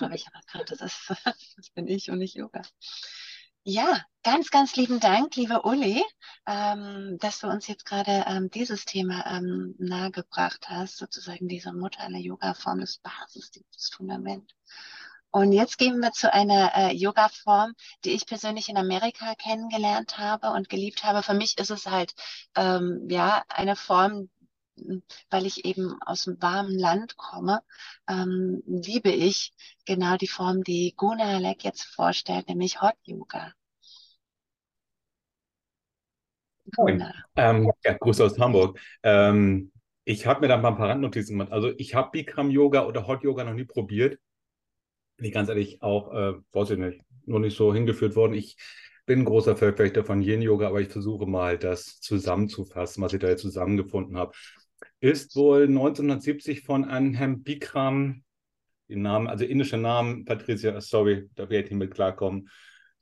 [0.00, 1.06] Aber ich habe erkannt, das,
[1.56, 2.62] das bin ich und nicht Yoga.
[3.64, 6.02] Ja, ganz, ganz lieben Dank, liebe Uli,
[6.46, 12.00] ähm, dass du uns jetzt gerade ähm, dieses Thema ähm, nahegebracht hast, sozusagen diese Mutter
[12.00, 14.52] aller Yoga-Form, das Basis, das Fundament.
[15.30, 20.50] Und jetzt gehen wir zu einer äh, Yoga-Form, die ich persönlich in Amerika kennengelernt habe
[20.50, 21.22] und geliebt habe.
[21.22, 22.14] Für mich ist es halt
[22.56, 24.28] ähm, ja eine Form,
[25.30, 27.60] weil ich eben aus einem warmen Land komme,
[28.08, 29.52] ähm, liebe ich
[29.86, 33.52] genau die Form, die Guna Alek jetzt vorstellt, nämlich Hot Yoga.
[36.76, 37.04] Moin.
[37.36, 38.78] Ähm, ja, Grüße aus Hamburg.
[39.02, 39.72] Ähm,
[40.04, 41.52] ich habe mir da mal ein paar Randnotizen gemacht.
[41.52, 44.18] Also ich habe Bikram Yoga oder Hot Yoga noch nie probiert.
[45.16, 48.34] Bin ich ganz ehrlich auch, äh, weiß ich nicht, nur nicht so hingeführt worden.
[48.34, 48.56] Ich
[49.06, 53.20] bin ein großer Verfechter von Yin Yoga, aber ich versuche mal das zusammenzufassen, was ich
[53.20, 54.32] da jetzt zusammengefunden habe
[55.02, 58.22] ist wohl 1970 von einem Bikram,
[58.88, 62.48] den Namen, also indische Namen, Patricia, sorry, da werde ich mit klarkommen,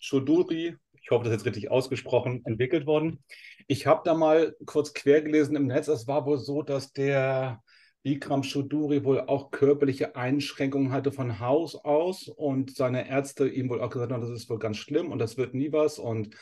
[0.01, 3.23] Choduri, ich hoffe, das ist jetzt richtig ausgesprochen, entwickelt worden.
[3.69, 7.63] Ich habe da mal kurz quer gelesen im Netz, es war wohl so, dass der
[8.03, 13.83] Bikram Choduri wohl auch körperliche Einschränkungen hatte von Haus aus und seine Ärzte ihm wohl
[13.83, 16.35] auch gesagt haben, das ist wohl ganz schlimm und das wird nie was und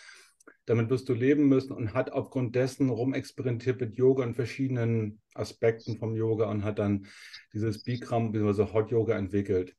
[0.68, 5.96] damit wirst du leben müssen und hat aufgrund dessen rumexperimentiert mit Yoga und verschiedenen Aspekten
[5.96, 7.06] vom Yoga und hat dann
[7.54, 8.72] dieses Bikram bzw.
[8.74, 9.74] Hot Yoga entwickelt.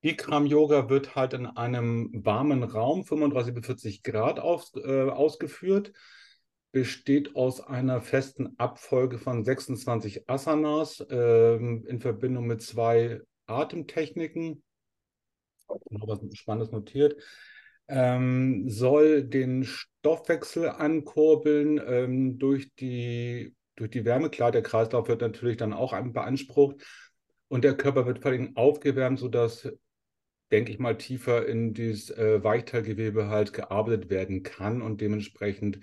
[0.00, 5.92] Bikram Yoga wird halt in einem warmen Raum, 35 bis 40 Grad, auf, äh, ausgeführt,
[6.72, 14.62] besteht aus einer festen Abfolge von 26 Asanas äh, in Verbindung mit zwei Atemtechniken.
[15.90, 17.16] Noch was Spannendes notiert
[17.88, 24.30] ähm, soll den Stoffwechsel ankurbeln ähm, durch, die, durch die Wärme.
[24.30, 26.84] Klar, der Kreislauf wird natürlich dann auch beansprucht
[27.48, 29.68] und der Körper wird vor allem aufgewärmt, sodass,
[30.52, 35.80] denke ich mal, tiefer in dieses äh, Weichteilgewebe halt gearbeitet werden kann und dementsprechend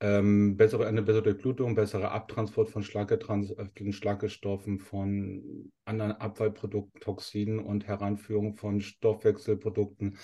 [0.00, 7.86] ähm, bessere, eine bessere Durchblutung, bessere Abtransport von äh, Schlackestoffen, von anderen Abfallprodukten, Toxinen und
[7.86, 10.18] Heranführung von Stoffwechselprodukten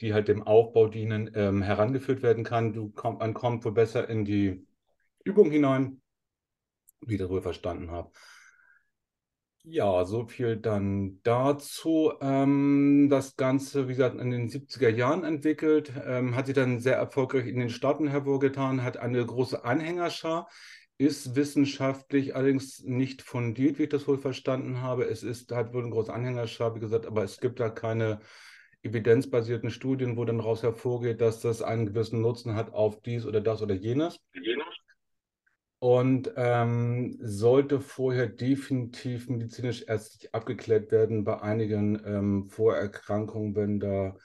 [0.00, 2.72] die halt dem Aufbau dienen, ähm, herangeführt werden kann.
[2.72, 4.66] Du komm, man kommt wohl besser in die
[5.24, 6.00] Übung hinein,
[7.00, 8.10] wie ich das wohl verstanden habe.
[9.68, 12.12] Ja, so viel dann dazu.
[12.20, 16.96] Ähm, das Ganze, wie gesagt, in den 70er Jahren entwickelt, ähm, hat sich dann sehr
[16.96, 20.48] erfolgreich in den Staaten hervorgetan, hat eine große Anhängerschar,
[20.98, 25.04] ist wissenschaftlich allerdings nicht fundiert, wie ich das wohl verstanden habe.
[25.06, 28.20] Es ist, hat wohl eine große Anhängerschar, wie gesagt, aber es gibt da keine
[28.86, 33.40] evidenzbasierten Studien, wo dann daraus hervorgeht, dass das einen gewissen Nutzen hat auf dies oder
[33.40, 34.18] das oder jenes.
[35.78, 44.16] Und ähm, sollte vorher definitiv medizinisch ärztlich abgeklärt werden bei einigen ähm, Vorerkrankungen, wenn da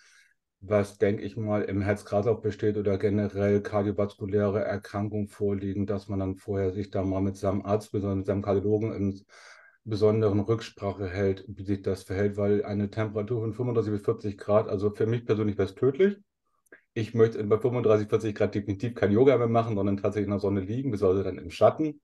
[0.61, 6.35] was, denke ich mal, im Herz-Kreislauf besteht oder generell kardiovaskuläre Erkrankungen vorliegen, dass man dann
[6.35, 9.25] vorher sich da mal mit seinem Arzt, besonders mit seinem Kardiologen in
[9.83, 14.67] besonderen Rücksprache hält, wie sich das verhält, weil eine Temperatur von 35 bis 40 Grad,
[14.67, 16.17] also für mich persönlich wäre es tödlich.
[16.93, 20.39] Ich möchte bei 35, 40 Grad definitiv kein Yoga mehr machen, sondern tatsächlich in der
[20.39, 22.01] Sonne liegen, beziehungsweise dann im Schatten.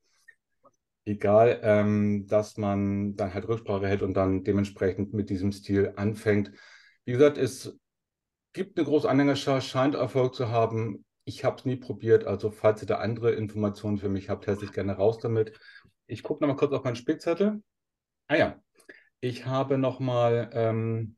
[1.06, 6.52] Egal, ähm, dass man dann halt Rücksprache hält und dann dementsprechend mit diesem Stil anfängt.
[7.06, 7.78] Wie gesagt, es
[8.54, 11.06] gibt eine große Anhängerschaft, scheint Erfolg zu haben.
[11.26, 14.72] Ich habe es nie probiert, also falls ihr da andere Informationen für mich habt, herzlich
[14.72, 15.58] gerne raus damit.
[16.08, 17.62] Ich gucke nochmal kurz auf meinen Spickzettel.
[18.28, 18.62] Ah ja,
[19.20, 21.15] ich habe nochmal, ähm,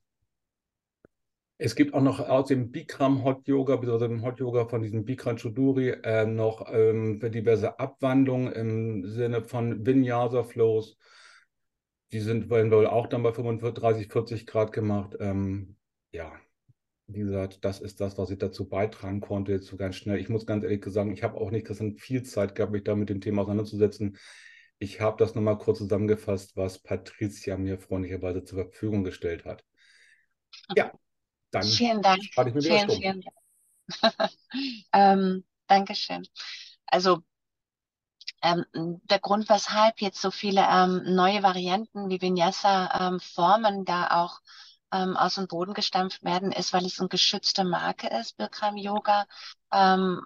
[1.57, 5.05] es gibt auch noch aus dem Bikram Hot Yoga, beziehungsweise dem Hot Yoga von diesem
[5.05, 10.97] Bikram Chuduri, äh, noch ähm, diverse Abwandlungen im Sinne von Vinyasa Flows.
[12.11, 15.15] Die sind wohl auch dann bei 35, 40 Grad gemacht.
[15.19, 15.75] Ähm,
[16.11, 16.31] ja,
[17.07, 20.19] wie gesagt, das ist das, was ich dazu beitragen konnte, jetzt so ganz schnell.
[20.19, 21.67] Ich muss ganz ehrlich sagen, ich habe auch nicht
[21.99, 24.17] viel Zeit gehabt, mich da mit dem Thema auseinanderzusetzen.
[24.79, 29.63] Ich habe das nochmal kurz zusammengefasst, was Patricia mir freundlicherweise zur Verfügung gestellt hat.
[30.75, 30.91] Ja,
[31.51, 32.23] dann vielen Dank.
[32.23, 33.35] Ich mir vielen, vielen Dank.
[34.93, 36.25] ähm, Dankeschön.
[36.85, 37.21] Also
[38.41, 44.39] ähm, der Grund, weshalb jetzt so viele ähm, neue Varianten wie Vinyasa-Formen ähm, da auch
[44.93, 49.27] ähm, aus dem Boden gestampft werden, ist, weil es eine geschützte Marke ist, Bikram Yoga,
[49.71, 50.21] ähm,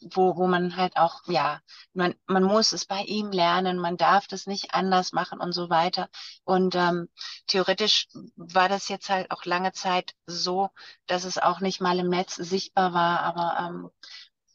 [0.00, 1.60] wo, wo man halt auch, ja,
[1.92, 5.70] man, man muss es bei ihm lernen, man darf das nicht anders machen und so
[5.70, 6.08] weiter.
[6.44, 7.08] Und ähm,
[7.46, 10.70] theoretisch war das jetzt halt auch lange Zeit so,
[11.06, 13.90] dass es auch nicht mal im Netz sichtbar war, aber ähm,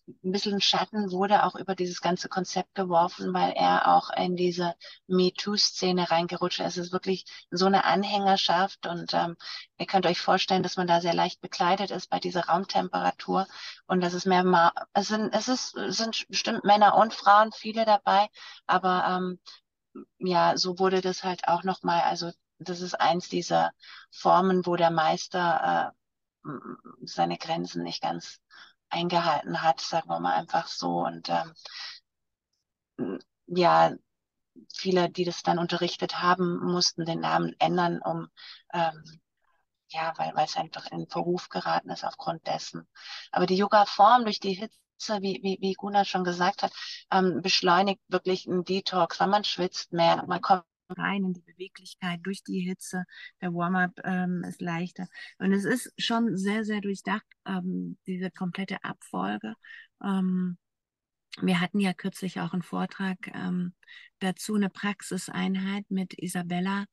[0.07, 4.75] ein bisschen Schatten wurde auch über dieses ganze Konzept geworfen, weil er auch in diese
[5.07, 6.77] MeToo-Szene reingerutscht ist.
[6.77, 9.37] Es ist wirklich so eine Anhängerschaft und ähm,
[9.77, 13.47] ihr könnt euch vorstellen, dass man da sehr leicht bekleidet ist bei dieser Raumtemperatur
[13.87, 17.51] und das ist mehr, Ma es sind, es ist, es sind bestimmt Männer und Frauen,
[17.53, 18.27] viele dabei,
[18.67, 19.39] aber ähm,
[20.19, 23.71] ja, so wurde das halt auch nochmal, also das ist eins dieser
[24.11, 25.93] Formen, wo der Meister
[26.45, 26.49] äh,
[27.05, 28.41] seine Grenzen nicht ganz
[28.93, 30.99] eingehalten hat, sagen wir mal einfach so.
[31.05, 31.29] Und
[32.97, 33.93] ähm, ja,
[34.73, 38.29] viele, die das dann unterrichtet haben, mussten den Namen ändern, um
[38.73, 39.03] ähm,
[39.89, 42.87] ja, weil, es einfach in Verruf geraten ist aufgrund dessen.
[43.31, 46.73] Aber die Yoga-Form durch die Hitze, wie, wie, wie Gunnar schon gesagt hat,
[47.11, 52.19] ähm, beschleunigt wirklich einen Detox, weil man schwitzt mehr, man kommt rein in die Beweglichkeit
[52.23, 53.05] durch die Hitze.
[53.41, 55.07] Der Warm-up ähm, ist leichter.
[55.37, 59.55] Und es ist schon sehr, sehr durchdacht, ähm, diese komplette Abfolge.
[60.03, 60.57] Ähm,
[61.41, 63.73] wir hatten ja kürzlich auch einen Vortrag ähm,
[64.19, 66.85] dazu, eine Praxiseinheit mit Isabella,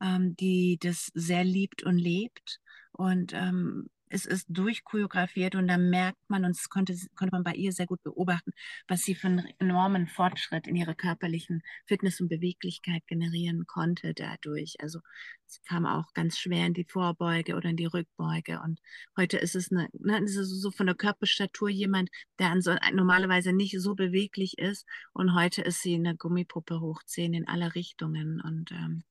[0.00, 2.60] ähm, die das sehr liebt und lebt.
[2.92, 7.54] Und ähm, es ist durchchoreografiert und da merkt man, und das konnte, konnte man bei
[7.54, 8.52] ihr sehr gut beobachten,
[8.86, 14.76] was sie für einen enormen Fortschritt in ihrer körperlichen Fitness und Beweglichkeit generieren konnte dadurch.
[14.80, 15.00] Also
[15.46, 18.60] sie kam auch ganz schwer in die Vorbeuge oder in die Rückbeuge.
[18.60, 18.80] Und
[19.16, 23.80] heute ist es eine, ne, ist so von der Körperstatur jemand, der so, normalerweise nicht
[23.80, 24.86] so beweglich ist.
[25.12, 29.04] Und heute ist sie eine Gummipuppe hochziehen in alle Richtungen und ähm,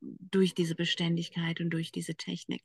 [0.00, 2.62] durch diese Beständigkeit und durch diese Technik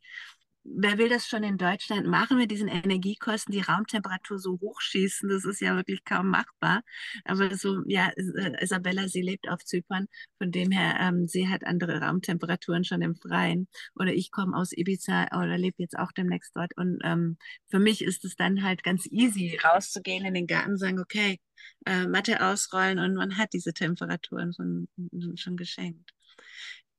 [0.63, 5.29] wer will das schon in Deutschland machen mit diesen Energiekosten, die Raumtemperatur so hochschießen?
[5.29, 6.81] Das ist ja wirklich kaum machbar.
[7.25, 11.65] Aber so, ja, äh, Isabella, sie lebt auf Zypern, von dem her, ähm, sie hat
[11.65, 13.67] andere Raumtemperaturen schon im Freien.
[13.95, 16.75] Oder ich komme aus Ibiza oder lebe jetzt auch demnächst dort.
[16.77, 17.37] Und ähm,
[17.69, 21.39] für mich ist es dann halt ganz easy, rauszugehen in den Garten und sagen, okay,
[21.85, 24.87] äh, Matte ausrollen und man hat diese Temperaturen schon,
[25.35, 26.11] schon geschenkt.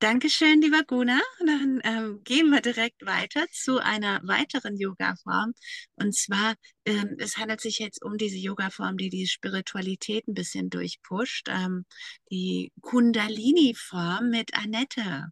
[0.00, 1.20] Dankeschön, lieber Guna.
[1.44, 5.52] Dann ähm, gehen wir direkt weiter zu einer weiteren Yoga-Form.
[5.96, 6.54] Und zwar,
[6.86, 11.50] ähm, es handelt sich jetzt um diese Yoga-Form, die die Spiritualität ein bisschen durchpusht.
[11.50, 11.84] Ähm,
[12.30, 15.26] die Kundalini-Form mit Annette.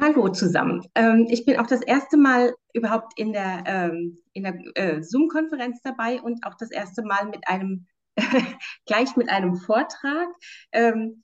[0.00, 0.84] Hallo zusammen.
[0.96, 5.82] Ähm, ich bin auch das erste Mal überhaupt in der, ähm, in der äh, Zoom-Konferenz
[5.84, 7.86] dabei und auch das erste Mal mit einem,
[8.86, 10.26] gleich mit einem Vortrag.
[10.72, 11.22] Ähm,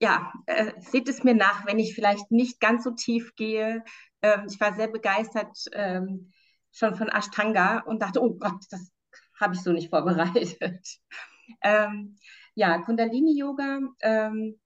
[0.00, 3.84] ja, äh, seht es mir nach, wenn ich vielleicht nicht ganz so tief gehe.
[4.22, 6.32] Ähm, ich war sehr begeistert ähm,
[6.72, 8.90] schon von Ashtanga und dachte, oh Gott, das
[9.38, 10.86] habe ich so nicht vorbereitet.
[11.62, 12.16] ähm,
[12.54, 14.58] ja, Kundalini-Yoga ähm,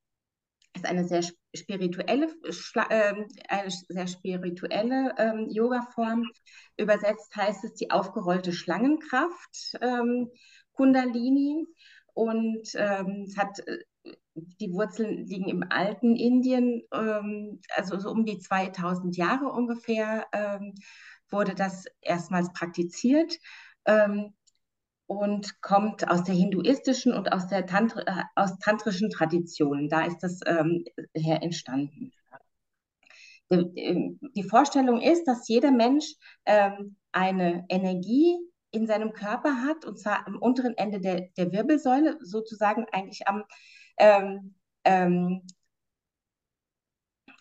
[0.74, 1.22] ist eine sehr
[1.54, 2.28] spirituelle,
[2.88, 3.14] äh,
[3.48, 6.24] eine sehr spirituelle ähm, Yoga-Form.
[6.76, 10.30] Übersetzt heißt es die aufgerollte Schlangenkraft, ähm,
[10.72, 11.66] Kundalini.
[12.14, 13.78] und ähm, es hat äh,
[14.34, 20.74] die Wurzeln liegen im alten Indien, ähm, also so um die 2000 Jahre ungefähr ähm,
[21.30, 23.38] wurde das erstmals praktiziert
[23.86, 24.34] ähm,
[25.06, 29.88] und kommt aus der hinduistischen und aus der Tantri äh, aus tantrischen Traditionen.
[29.88, 32.12] Da ist das ähm, her entstanden.
[33.50, 36.14] Die, ähm, die, Vorstellung ist, dass jeder Mensch
[36.46, 38.36] ähm, eine Energie
[38.70, 43.44] in seinem Körper hat, und zwar am unteren Ende der, der Wirbelsäule, sozusagen eigentlich am,
[43.98, 44.54] ähm,
[44.84, 45.42] ähm,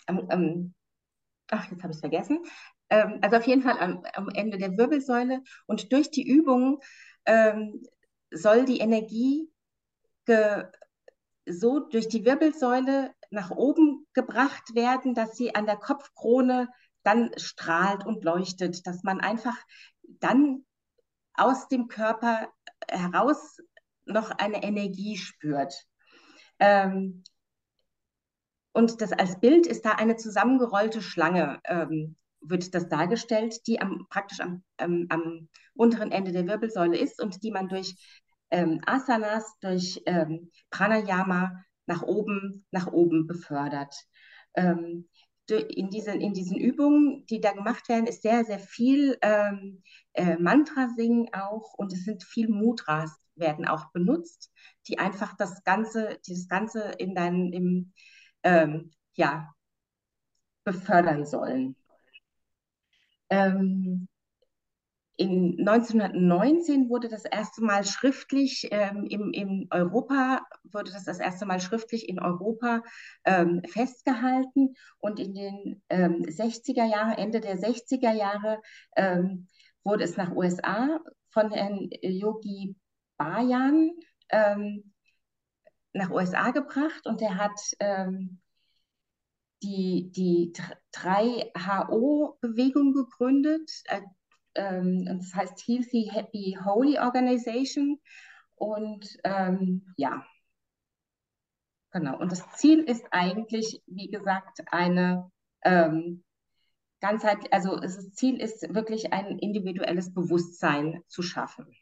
[0.08, 0.74] am
[1.50, 2.40] ach, jetzt habe ich es vergessen,
[2.90, 6.82] ähm, also auf jeden Fall am, am, Ende der Wirbelsäule und durch die Übung
[7.26, 7.84] ähm,
[8.32, 9.50] soll die Energie
[11.46, 16.70] so durch die Wirbelsäule nach oben gebracht werden, dass sie an der Kopfkrone
[17.04, 19.58] dann strahlt und leuchtet, dass man einfach
[20.04, 20.66] dann
[21.34, 22.52] aus dem Körper
[22.88, 23.58] heraus
[24.06, 25.74] noch eine Energie spürt.
[26.60, 27.24] Ähm,
[28.74, 34.08] und das als Bild ist da eine zusammengerollte Schlange, ähm, wird das dargestellt, die am,
[34.10, 37.96] praktisch am, ähm, am unteren Ende der Wirbelsäule ist und die man durch
[38.52, 43.96] ähm, Asanas, durch ähm, Pranayama nach oben, nach oben befördert.
[44.56, 45.08] Ähm,
[45.50, 50.38] in diesen, in diesen Übungen, die da gemacht werden, ist sehr, sehr viel ähm, äh,
[50.38, 54.52] Mantra singen auch und es sind viel Mudras werden auch benutzt,
[54.88, 57.94] die einfach das Ganze, dieses Ganze in deinem, im,
[58.44, 59.54] ähm, ja,
[60.64, 61.76] befördern sollen.
[63.30, 64.08] Ähm,
[65.16, 71.46] in 1919 wurde das erste Mal schriftlich ähm, im, in Europa, wurde das das erste
[71.46, 72.82] Mal schriftlich in Europa
[73.24, 78.60] ähm, festgehalten und in den ähm, 60er Jahren, Ende der 60er Jahre
[78.96, 79.48] ähm,
[79.84, 82.76] wurde es nach USA von Herrn Yogi
[83.24, 83.92] Bayan
[84.30, 84.94] ähm,
[85.94, 88.42] nach USA gebracht und er hat ähm,
[89.62, 90.52] die, die
[90.94, 93.72] 3HO-Bewegung gegründet.
[93.86, 94.02] Äh,
[94.56, 98.00] ähm, das heißt Healthy, Happy, Holy Organization.
[98.56, 100.26] Und ähm, ja,
[101.92, 102.20] genau.
[102.20, 105.32] Und das Ziel ist eigentlich, wie gesagt, eine
[105.64, 106.24] ähm,
[107.00, 111.74] ganzheit, also das Ziel ist wirklich ein individuelles Bewusstsein zu schaffen.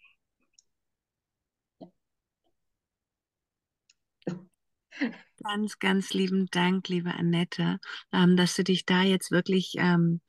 [5.43, 7.79] Ganz, ganz lieben Dank, liebe Annette,
[8.11, 10.21] ähm, dass du dich da jetzt wirklich ähm,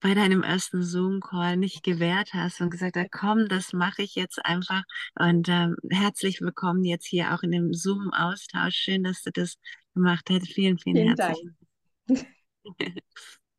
[0.00, 4.44] bei deinem ersten Zoom-Call nicht gewehrt hast und gesagt hast, komm, das mache ich jetzt
[4.44, 4.82] einfach.
[5.18, 8.74] Und ähm, herzlich willkommen jetzt hier auch in dem Zoom-Austausch.
[8.74, 9.56] Schön, dass du das
[9.94, 10.46] gemacht hast.
[10.48, 11.56] Vielen, vielen, vielen herzlichen
[12.06, 12.26] Dank.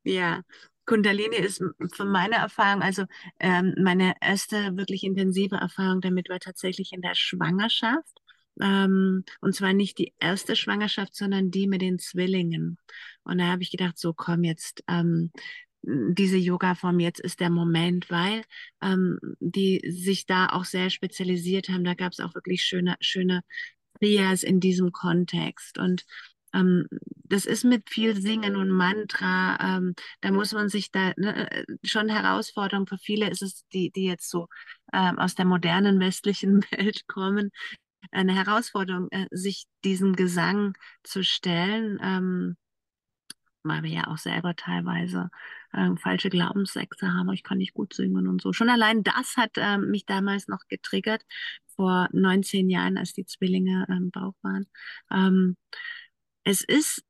[0.03, 0.41] ja.
[0.85, 1.63] Kundalini ist
[1.93, 3.05] von meiner Erfahrung, also
[3.39, 8.21] ähm, meine erste wirklich intensive Erfahrung damit war tatsächlich in der Schwangerschaft.
[8.61, 12.77] Ähm, und zwar nicht die erste Schwangerschaft, sondern die mit den Zwillingen.
[13.23, 15.31] Und da habe ich gedacht, so komm jetzt, ähm,
[15.87, 18.43] diese Yoga-Form, jetzt ist der Moment, weil
[18.81, 21.83] ähm, die sich da auch sehr spezialisiert haben.
[21.83, 23.43] Da gab es auch wirklich schöne, schöne
[23.99, 25.77] Kriyas in diesem Kontext.
[25.77, 26.05] Und
[26.53, 26.87] ähm,
[27.27, 31.65] das ist mit viel Singen und Mantra, ähm, da muss man sich da ne, äh,
[31.83, 34.47] schon Herausforderung für viele ist es, die, die jetzt so
[34.93, 37.51] ähm, aus der modernen westlichen Welt kommen,
[38.11, 41.99] eine Herausforderung, äh, sich diesem Gesang zu stellen.
[42.01, 42.57] Ähm,
[43.65, 45.29] weil wir ja auch selber teilweise
[45.73, 48.53] äh, falsche Glaubenssätze haben, ich kann nicht gut singen und so.
[48.53, 51.23] Schon allein das hat äh, mich damals noch getriggert,
[51.75, 54.67] vor 19 Jahren, als die Zwillinge im Bauch waren.
[55.11, 55.57] Ähm,
[56.43, 57.03] es ist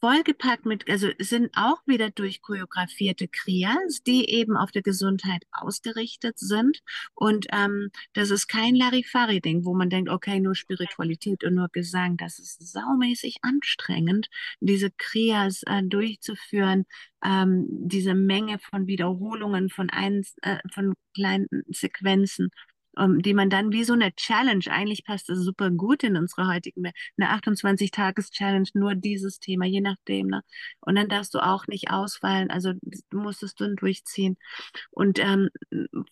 [0.00, 6.38] vollgepackt mit, also sind auch wieder durch choreografierte Kriyas, die eben auf der Gesundheit ausgerichtet
[6.38, 6.80] sind.
[7.14, 12.16] Und ähm, das ist kein Larifari-Ding, wo man denkt, okay, nur Spiritualität und nur Gesang.
[12.16, 14.28] Das ist saumäßig anstrengend,
[14.60, 16.84] diese Kriyas äh, durchzuführen,
[17.24, 22.50] ähm, diese Menge von Wiederholungen, von, ein, äh, von kleinen Sequenzen
[22.98, 26.46] ähm, die man dann wie so eine Challenge, eigentlich passt das super gut in unsere
[26.52, 30.28] heutigen, eine 28-Tages-Challenge, nur dieses Thema, je nachdem.
[30.28, 30.42] Ne?
[30.80, 32.72] Und dann darfst du auch nicht ausfallen, also
[33.10, 34.36] du musst es dann durchziehen.
[34.90, 35.48] Und ähm,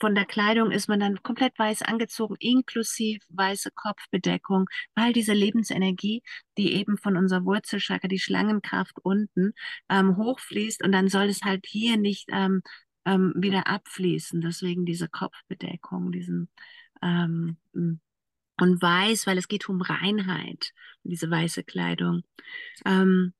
[0.00, 6.22] von der Kleidung ist man dann komplett weiß angezogen, inklusive weiße Kopfbedeckung, weil diese Lebensenergie,
[6.58, 9.52] die eben von unserer Wurzelchakra, die Schlangenkraft unten
[9.88, 12.62] ähm, hochfließt und dann soll es halt hier nicht ähm,
[13.06, 14.40] ähm, wieder abfließen.
[14.42, 16.48] Deswegen diese Kopfbedeckung, diesen
[17.02, 17.56] ähm,
[18.58, 22.22] und weiß, weil es geht um Reinheit, diese weiße Kleidung.
[22.84, 23.34] Ähm,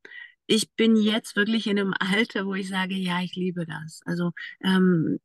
[0.46, 4.00] ich bin jetzt wirklich in einem Alter, wo ich sage, ja, ich liebe das.
[4.04, 5.19] Also ähm,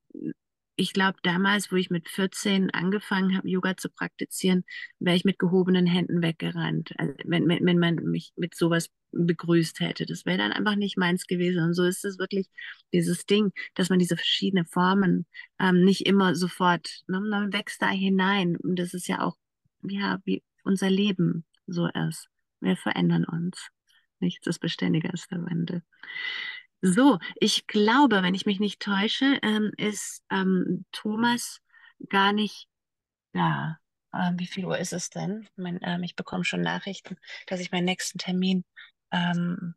[0.82, 4.64] ich glaube, damals, wo ich mit 14 angefangen habe, Yoga zu praktizieren,
[5.00, 9.80] wäre ich mit gehobenen Händen weggerannt, also wenn, wenn, wenn man mich mit sowas begrüßt
[9.80, 10.06] hätte.
[10.08, 11.64] Das wäre dann einfach nicht meins gewesen.
[11.64, 12.48] Und so ist es wirklich
[12.94, 15.28] dieses Ding, dass man diese verschiedenen Formen
[15.60, 18.56] ähm, nicht immer sofort, ne, man wächst da hinein.
[18.56, 19.38] Und das ist ja auch,
[19.84, 22.30] ja, wie unser Leben so ist.
[22.60, 23.70] Wir verändern uns.
[24.20, 25.84] Nichts ist beständiger als der Wandel.
[26.82, 31.60] So, ich glaube, wenn ich mich nicht täusche, ähm, ist ähm, Thomas
[32.10, 32.68] gar nicht
[33.34, 33.78] da.
[34.14, 35.48] Ähm, wie viel Uhr ist es denn?
[35.56, 37.18] Mein, ähm, ich bekomme schon Nachrichten,
[37.48, 38.66] dass ich meinen nächsten Termin.
[39.12, 39.76] Ähm,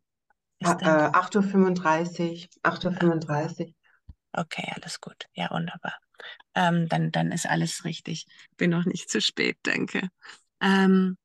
[0.59, 2.71] ist äh, 8.35 Uhr.
[2.71, 3.73] 8.35 Uhr.
[4.33, 5.27] Okay, alles gut.
[5.33, 5.93] Ja, wunderbar.
[6.55, 8.25] Ähm, dann, dann ist alles richtig.
[8.57, 10.09] Bin noch nicht zu spät, denke.
[10.61, 11.17] Ähm,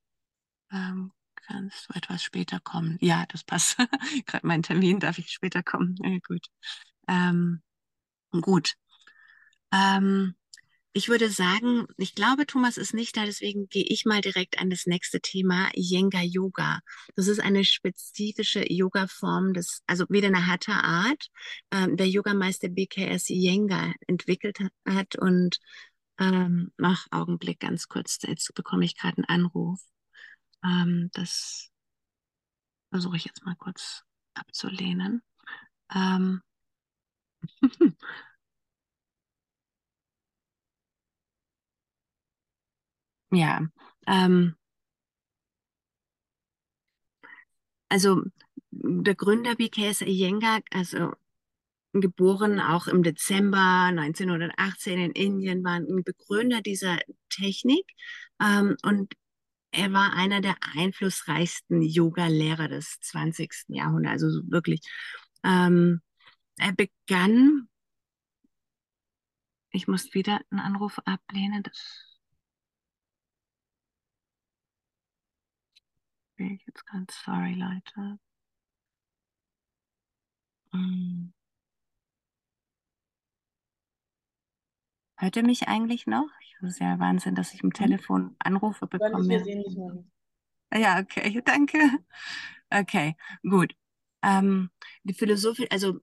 [0.72, 1.12] ähm,
[1.50, 2.96] kannst du etwas später kommen?
[3.00, 3.76] Ja, das passt.
[4.26, 5.96] Gerade mein Termin, darf ich später kommen?
[6.02, 6.46] Ja, gut.
[7.08, 7.62] Ähm,
[8.40, 8.74] gut.
[9.72, 10.34] Ähm,
[10.92, 14.70] ich würde sagen, ich glaube, Thomas ist nicht da, deswegen gehe ich mal direkt an
[14.70, 16.80] das nächste Thema, Yenga Yoga.
[17.14, 21.28] Das ist eine spezifische Yoga-Form, das, also wieder eine harte Art,
[21.70, 25.58] ähm, der Yogameister BKS Yenga entwickelt hat und
[26.18, 29.80] ähm, ach, Augenblick, ganz kurz, jetzt bekomme ich gerade einen Anruf.
[30.64, 31.70] Ähm, das
[32.90, 34.04] versuche ich jetzt mal kurz
[34.34, 35.22] abzulehnen.
[35.94, 36.42] Ähm,
[43.30, 43.60] ja,
[44.06, 44.54] ähm,
[47.88, 48.22] also
[48.70, 51.12] der Gründer BKS Iyengar, also
[51.94, 56.98] geboren auch im Dezember 1918 in Indien, war ein Begründer dieser
[57.30, 57.86] Technik.
[58.42, 59.14] Ähm, und
[59.72, 63.74] er war einer der einflussreichsten Yoga-Lehrer des 20.
[63.74, 64.80] Jahrhunderts, also wirklich.
[65.44, 66.00] Ähm,
[66.58, 67.68] er begann,
[69.72, 72.18] ich muss wieder einen Anruf ablehnen, das
[76.36, 78.18] bin ich jetzt ganz sorry, Leute.
[80.72, 81.32] Hm.
[85.20, 86.30] Hört ihr mich eigentlich noch?
[86.60, 87.74] Das ist ja Wahnsinn, dass ich im mhm.
[87.74, 89.44] Telefon Anrufe bekomme.
[90.72, 91.78] Ja, okay, danke.
[92.70, 93.74] Okay, gut.
[94.22, 94.70] Ähm,
[95.02, 96.00] die Philosophie, also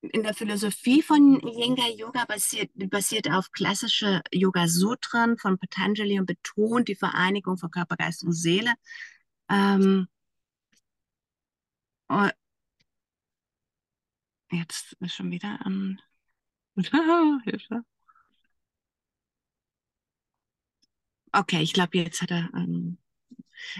[0.00, 6.88] in der Philosophie von Yenga Yoga basiert, basiert auf klassische Yoga-Sutren von Patanjali und betont
[6.88, 8.74] die Vereinigung von Körper, Geist und Seele.
[9.48, 10.08] Ähm,
[12.08, 12.28] oh,
[14.50, 16.00] jetzt ist schon wieder an.
[17.44, 17.84] Hilfe.
[21.38, 22.48] Okay, ich glaube, jetzt hat er.
[22.54, 22.96] Ähm,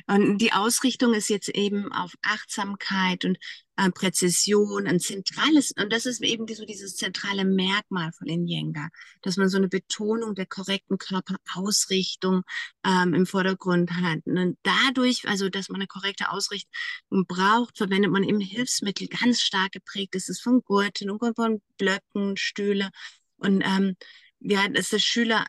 [0.06, 3.38] und die Ausrichtung ist jetzt eben auf Achtsamkeit und
[3.76, 8.88] äh, Präzision, ein zentrales, und das ist eben so dieses zentrale Merkmal von Inyenga,
[9.22, 12.42] dass man so eine Betonung der korrekten Körperausrichtung
[12.84, 14.20] ähm, im Vordergrund hat.
[14.26, 19.72] Und dadurch, also dass man eine korrekte Ausrichtung braucht, verwendet man eben Hilfsmittel, ganz stark
[19.72, 22.90] geprägt ist es von Gurten und von Blöcken, Stühle.
[23.38, 23.96] Und ähm,
[24.40, 25.46] ja, dass der Schüler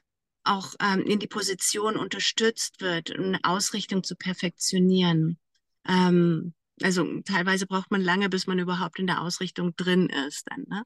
[0.47, 5.37] auch ähm, in die Position unterstützt wird, eine Ausrichtung zu perfektionieren.
[5.87, 10.45] Ähm, also teilweise braucht man lange, bis man überhaupt in der Ausrichtung drin ist.
[10.49, 10.83] Dann, ne?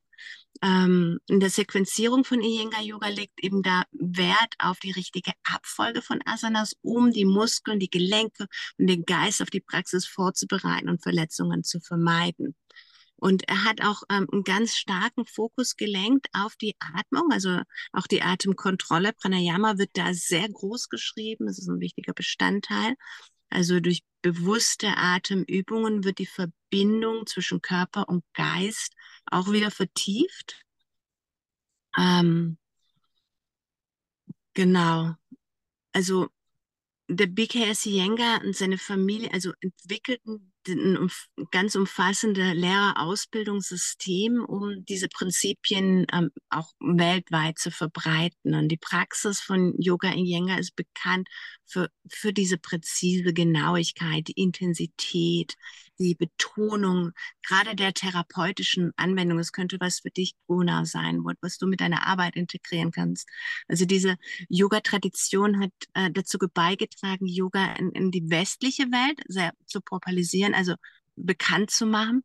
[0.62, 6.02] ähm, in der Sequenzierung von Iyengar Yoga legt eben da Wert auf die richtige Abfolge
[6.02, 8.48] von Asanas, um die Muskeln, die Gelenke
[8.78, 12.56] und den Geist auf die Praxis vorzubereiten und Verletzungen zu vermeiden.
[13.22, 17.62] Und er hat auch ähm, einen ganz starken Fokus gelenkt auf die Atmung, also
[17.92, 19.14] auch die Atemkontrolle.
[19.14, 22.96] Pranayama wird da sehr groß geschrieben, das ist ein wichtiger Bestandteil.
[23.52, 28.96] Also durch bewusste Atemübungen wird die Verbindung zwischen Körper und Geist
[29.28, 30.66] auch wieder vertieft.
[31.96, 32.58] Ähm,
[34.56, 35.14] genau.
[35.94, 36.30] Also
[37.08, 41.10] der BKS Iyengar und seine Familie, also entwickelten ein
[41.52, 48.56] ganz umfassende Lehrerausbildungssystem, um diese Prinzipien ähm, auch weltweit zu verbreiten.
[48.56, 51.28] Und die Praxis von Yoga Iyengar ist bekannt
[51.66, 55.56] für, für diese präzise Genauigkeit, die Intensität,
[56.02, 57.12] die Betonung,
[57.44, 59.40] gerade der therapeutischen Anwendung.
[59.40, 63.30] Es könnte was für dich, Guna, sein, was du mit deiner Arbeit integrieren kannst.
[63.68, 64.18] Also diese
[64.50, 70.76] Yoga-Tradition hat äh, dazu beigetragen, Yoga in, in die westliche Welt sehr zu popularisieren, also
[71.16, 72.24] bekannt zu machen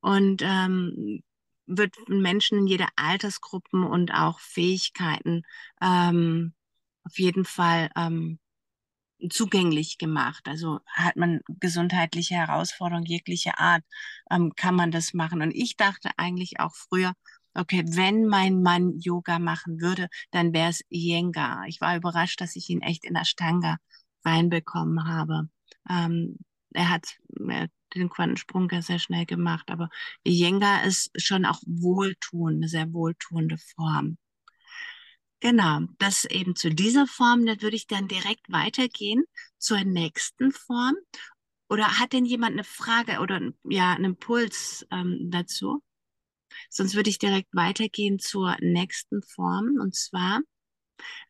[0.00, 1.22] und ähm,
[1.66, 5.42] wird Menschen in jeder Altersgruppen und auch Fähigkeiten
[5.80, 6.52] ähm,
[7.04, 8.38] auf jeden Fall ähm,
[9.30, 10.46] zugänglich gemacht.
[10.48, 13.82] Also hat man gesundheitliche Herausforderungen jeglicher Art,
[14.30, 15.42] ähm, kann man das machen.
[15.42, 17.14] Und ich dachte eigentlich auch früher,
[17.56, 21.66] Okay, wenn mein Mann Yoga machen würde, dann wäre es Iyengar.
[21.68, 23.76] Ich war überrascht, dass ich ihn echt in Ashtanga
[24.24, 25.48] reinbekommen habe.
[25.88, 26.38] Ähm,
[26.72, 27.16] er hat
[27.94, 29.88] den Quantensprung sehr schnell gemacht, aber
[30.24, 34.18] Iyengar ist schon auch wohltuend, eine sehr wohltuende Form.
[35.44, 39.24] Genau, das eben zu dieser Form, dann würde ich dann direkt weitergehen
[39.58, 40.94] zur nächsten Form.
[41.68, 45.82] Oder hat denn jemand eine Frage oder ja, einen Impuls ähm, dazu?
[46.70, 50.40] Sonst würde ich direkt weitergehen zur nächsten Form und zwar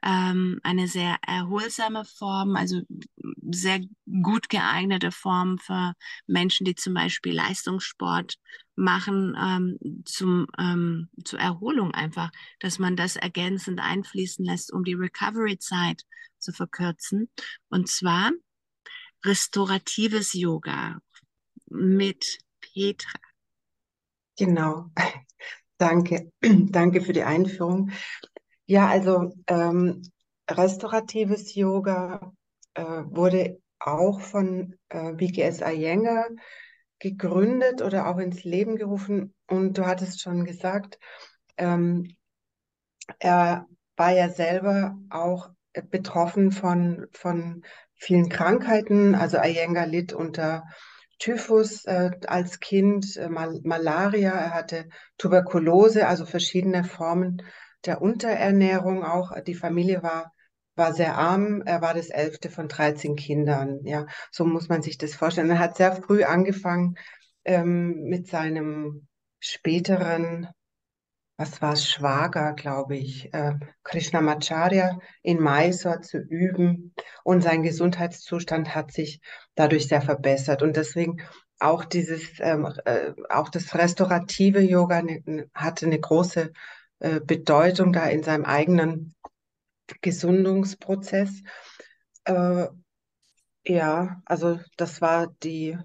[0.03, 2.83] ähm, eine sehr erholsame Form, also
[3.51, 3.81] sehr
[4.23, 5.95] gut geeignete Form für
[6.27, 8.37] Menschen, die zum Beispiel Leistungssport
[8.77, 14.95] machen, ähm, zum, ähm, zur Erholung einfach, dass man das ergänzend einfließen lässt, um die
[14.95, 16.03] Recovery-Zeit
[16.39, 17.31] zu verkürzen.
[17.69, 18.31] Und zwar
[19.25, 20.99] restauratives Yoga
[21.71, 23.19] mit Petra.
[24.37, 24.91] Genau.
[25.79, 26.33] Danke.
[26.41, 27.91] Danke für die Einführung.
[28.67, 30.03] Ja, also ähm,
[30.51, 32.33] restauratives Yoga
[32.75, 36.27] äh, wurde auch von äh, BGS Iyengar
[36.99, 39.35] gegründet oder auch ins Leben gerufen.
[39.47, 40.99] Und du hattest schon gesagt,
[41.59, 42.17] ähm,
[43.19, 45.51] er war ja selber auch
[45.91, 47.63] betroffen von, von
[47.97, 49.15] vielen Krankheiten.
[49.15, 50.65] Also Iyengar litt unter
[51.19, 54.89] Typhus äh, als Kind, äh, Mal Malaria, er hatte
[55.19, 57.43] Tuberkulose, also verschiedene Formen
[57.87, 59.33] der Unterernährung auch.
[59.47, 60.33] Die Familie war,
[60.77, 61.63] war sehr arm.
[61.65, 63.81] Er war das elfte von 13 Kindern.
[63.85, 65.51] Ja, so muss man sich das vorstellen.
[65.51, 66.97] Er hat sehr früh angefangen
[67.45, 69.07] ähm, mit seinem
[69.41, 70.49] späteren
[71.37, 76.95] was war es, Schwager, glaube ich, äh, Krishnamacharya in Mysore zu üben.
[77.25, 79.21] Und sein Gesundheitszustand hat sich
[79.55, 80.63] dadurch sehr verbessert.
[80.63, 81.21] Und deswegen
[81.59, 86.53] auch dieses, ähm, äh, auch das restaurative Yoga ne, hatte eine große
[87.01, 89.15] äh, Bedeutung da in seinem eigenen
[90.01, 91.43] Gesundungsprozess.
[92.25, 92.67] Äh,
[93.67, 95.79] ja, also das war die,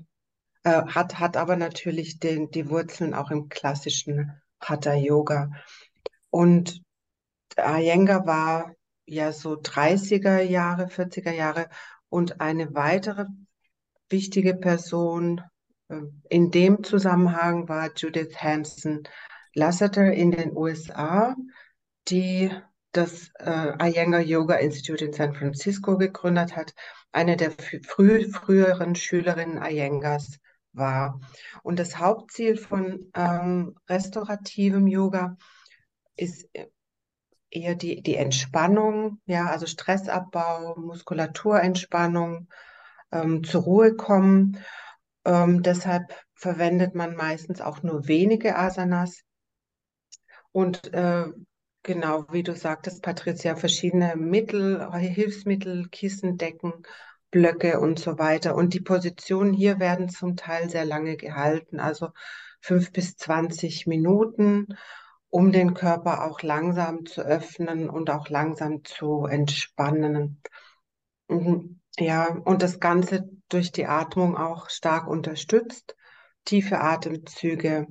[0.64, 5.52] äh, hat, hat aber natürlich den, die Wurzeln auch im klassischen Hatha Yoga.
[6.30, 6.82] Und
[7.58, 11.70] Iyengar war ja so 30er Jahre, 40er Jahre
[12.10, 13.26] und eine weitere
[14.10, 15.42] wichtige Person
[15.90, 19.04] äh, in dem Zusammenhang war Judith Hanson
[19.54, 21.36] Lasseter in den USA,
[22.08, 22.52] die
[22.92, 26.74] das äh, Iyengar Yoga Institute in San Francisco gegründet hat,
[27.12, 30.40] eine der früh, früheren Schülerinnen Iyengars
[30.74, 31.20] war.
[31.64, 35.38] Und das Hauptziel von ähm, restaurativem Yoga
[36.16, 36.48] ist
[37.50, 42.48] eher die, die Entspannung, ja, also Stressabbau, Muskulaturentspannung,
[43.12, 44.60] ähm, zur Ruhe kommen.
[45.26, 46.04] Ähm, deshalb
[46.36, 49.24] verwendet man meistens auch nur wenige Asanas.
[50.52, 51.26] Und äh,
[51.84, 56.74] genau, wie du sagtest, Patricia, verschiedene Mittel, Hilfsmittel, Kissen, Decken,
[57.32, 58.56] Blöcke und so weiter.
[58.56, 62.10] Und die Positionen hier werden zum Teil sehr lange gehalten, also
[62.62, 64.68] fünf bis zwanzig Minuten,
[65.30, 70.42] um den Körper auch langsam zu öffnen und auch langsam zu entspannen.
[71.28, 71.80] Mhm.
[72.00, 75.96] Ja, und das Ganze durch die Atmung auch stark unterstützt.
[76.46, 77.88] Tiefe Atemzüge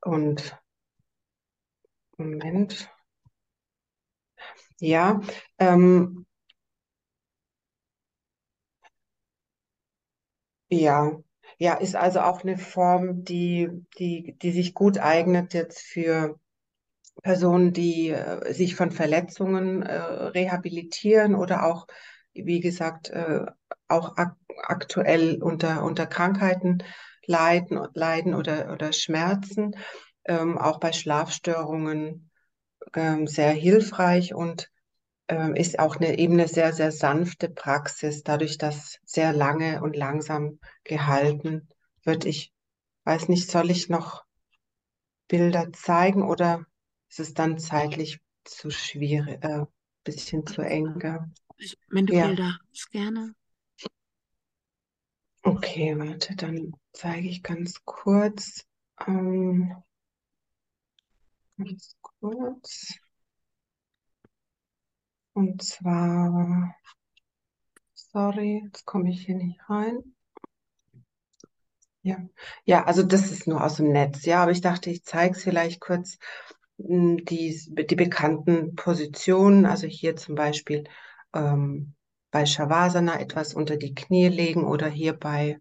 [0.00, 0.56] und
[2.18, 2.90] Moment.
[4.80, 5.20] Ja,
[5.58, 6.26] ähm,
[10.68, 11.12] Ja,
[11.58, 16.38] ja, ist also auch eine Form, die, die, die sich gut eignet jetzt für
[17.22, 21.86] Personen, die äh, sich von Verletzungen äh, rehabilitieren oder auch,
[22.34, 23.46] wie gesagt, äh,
[23.88, 26.78] auch ak aktuell unter, unter Krankheiten
[27.26, 29.76] leiden, leiden oder, oder Schmerzen,
[30.26, 32.30] ähm, auch bei Schlafstörungen
[32.94, 34.70] ähm, sehr hilfreich und
[35.28, 39.96] ähm, ist auch eine, eben eine sehr, sehr sanfte Praxis, dadurch, dass sehr lange und
[39.96, 41.68] langsam gehalten
[42.04, 42.24] wird.
[42.24, 42.52] Ich
[43.04, 44.24] weiß nicht, soll ich noch
[45.28, 46.64] Bilder zeigen oder
[47.08, 49.64] ist es dann zeitlich zu schwierig, äh,
[50.04, 51.26] bisschen zu eng?
[51.88, 52.26] Wenn du ja.
[52.28, 53.34] Bilder hast, gerne.
[55.42, 58.64] Okay, warte, dann zeige ich ganz kurz.
[59.06, 59.76] Ähm,
[61.56, 62.94] ganz kurz.
[65.32, 66.74] Und zwar,
[67.94, 70.16] sorry, jetzt komme ich hier nicht rein.
[72.02, 72.18] Ja,
[72.64, 75.42] ja, also das ist nur aus dem Netz, ja, aber ich dachte, ich zeige es
[75.42, 76.18] vielleicht kurz,
[76.78, 80.84] hm, die, die bekannten Positionen, also hier zum Beispiel
[81.34, 81.94] ähm,
[82.30, 85.58] bei Shavasana etwas unter die Knie legen oder hier bei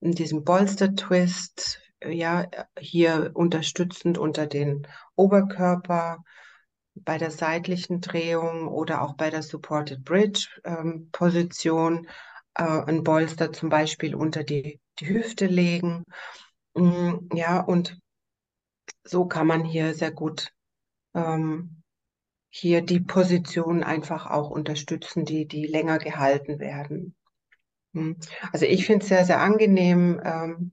[0.00, 2.46] diesem Bolster-Twist ja
[2.78, 6.24] hier unterstützend unter den Oberkörper
[6.94, 12.06] bei der seitlichen Drehung oder auch bei der Supported Bridge ähm, Position
[12.54, 16.04] äh, ein Bolster zum Beispiel unter die, die Hüfte legen.
[16.74, 17.98] Mm, ja, und
[19.04, 20.52] so kann man hier sehr gut
[21.14, 21.82] ähm,
[22.50, 27.14] hier die Position einfach auch unterstützen, die, die länger gehalten werden.
[27.92, 28.12] Mm.
[28.52, 30.20] Also ich finde es sehr, sehr angenehm.
[30.22, 30.72] Ähm,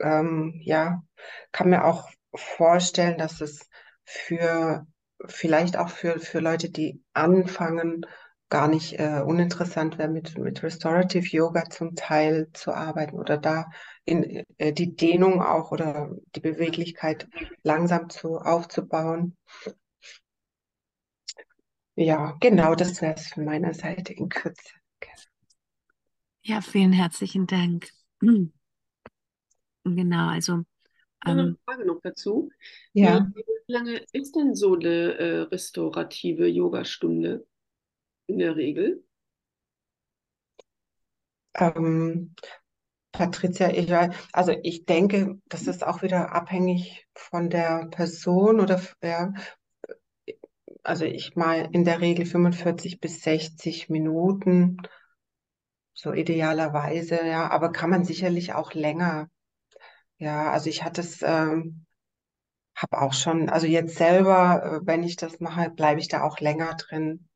[0.00, 1.02] ähm, ja,
[1.52, 3.68] kann mir auch vorstellen, dass es
[4.04, 4.86] für
[5.26, 8.06] vielleicht auch für, für Leute, die anfangen,
[8.48, 13.70] gar nicht äh, uninteressant wäre, mit, mit Restorative Yoga zum Teil zu arbeiten oder da
[14.04, 17.28] in äh, die Dehnung auch oder die Beweglichkeit
[17.62, 19.36] langsam zu aufzubauen.
[21.94, 24.72] Ja, genau, das wäre es von meiner Seite in Kürze.
[26.42, 27.88] Ja, vielen herzlichen Dank.
[29.84, 30.62] Genau, also.
[31.20, 32.50] Eine ähm, Frage noch dazu.
[32.92, 33.28] Ja.
[33.34, 37.46] Wie, wie lange ist denn so eine äh, restaurative Yogastunde
[38.26, 39.04] in der Regel?
[41.54, 42.34] Ähm,
[43.12, 43.92] Patricia, ich,
[44.32, 49.32] also ich denke, das ist auch wieder abhängig von der Person oder ja,
[50.82, 54.78] also ich mal in der Regel 45 bis 60 Minuten,
[55.92, 59.28] so idealerweise, ja, aber kann man sicherlich auch länger.
[60.20, 61.86] Ja, also ich hatte es, ähm,
[62.76, 66.40] habe auch schon, also jetzt selber, äh, wenn ich das mache, bleibe ich da auch
[66.40, 67.26] länger drin.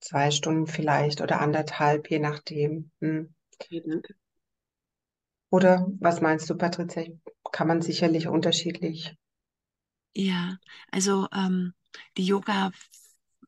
[0.00, 2.92] Zwei Stunden vielleicht oder anderthalb, je nachdem.
[3.00, 3.34] Hm.
[3.60, 4.14] Okay, danke.
[5.50, 7.04] Oder was meinst du, Patricia?
[7.50, 9.16] Kann man sicherlich unterschiedlich.
[10.14, 10.56] Ja,
[10.92, 11.74] also ähm,
[12.16, 12.70] die Yoga,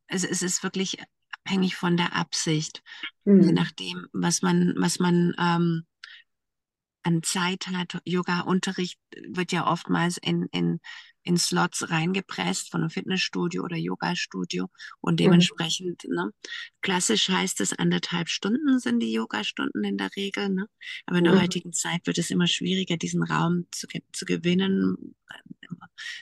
[0.08, 0.98] also es ist wirklich
[1.44, 2.82] abhängig von der Absicht.
[3.26, 3.42] Hm.
[3.42, 5.86] Je nachdem, was man, was man ähm,
[7.02, 8.00] an Zeit hat.
[8.04, 8.98] Yoga-Unterricht
[9.28, 10.80] wird ja oftmals in, in,
[11.22, 14.68] in Slots reingepresst von einem Fitnessstudio oder Yoga-Studio
[15.00, 15.16] und mhm.
[15.16, 16.14] dementsprechend, mhm.
[16.14, 16.30] ne,
[16.80, 20.66] klassisch heißt es, anderthalb Stunden sind die Yoga-Stunden in der Regel, ne?
[21.06, 21.40] aber in der mhm.
[21.40, 25.14] heutigen Zeit wird es immer schwieriger, diesen Raum zu, zu gewinnen.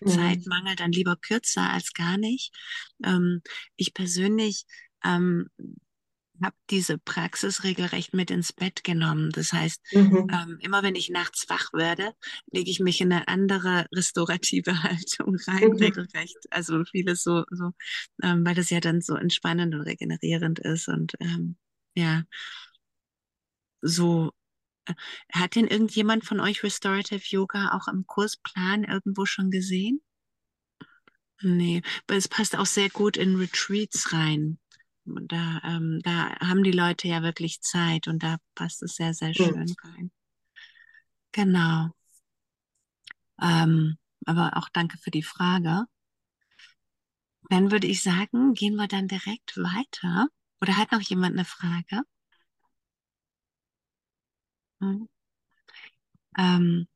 [0.00, 0.08] Mhm.
[0.08, 2.54] Zeitmangel dann lieber kürzer als gar nicht.
[3.04, 3.42] Ähm,
[3.76, 4.64] ich persönlich
[5.04, 5.48] ähm,
[6.42, 9.30] habe diese Praxis regelrecht mit ins Bett genommen.
[9.30, 10.28] Das heißt, mhm.
[10.32, 12.12] ähm, immer wenn ich nachts wach werde,
[12.50, 15.76] lege ich mich in eine andere restaurative Haltung rein, mhm.
[15.76, 16.38] regelrecht.
[16.50, 17.72] Also vieles so, so
[18.22, 21.56] ähm, weil das ja dann so entspannend und regenerierend ist und ähm,
[21.94, 22.24] ja,
[23.82, 24.32] so.
[24.86, 24.94] Äh,
[25.32, 30.00] hat denn irgendjemand von euch Restorative Yoga auch im Kursplan irgendwo schon gesehen?
[31.42, 34.58] Nee, aber es passt auch sehr gut in Retreats rein.
[35.28, 39.34] Da, ähm, da haben die Leute ja wirklich Zeit und da passt es sehr, sehr
[39.34, 39.76] schön mhm.
[39.82, 40.10] rein.
[41.32, 41.90] Genau.
[43.40, 43.96] Ähm,
[44.26, 45.84] aber auch danke für die Frage.
[47.48, 50.28] Dann würde ich sagen, gehen wir dann direkt weiter.
[50.60, 52.02] Oder hat noch jemand eine Frage?
[54.80, 55.08] Hm.
[56.38, 56.86] Ähm,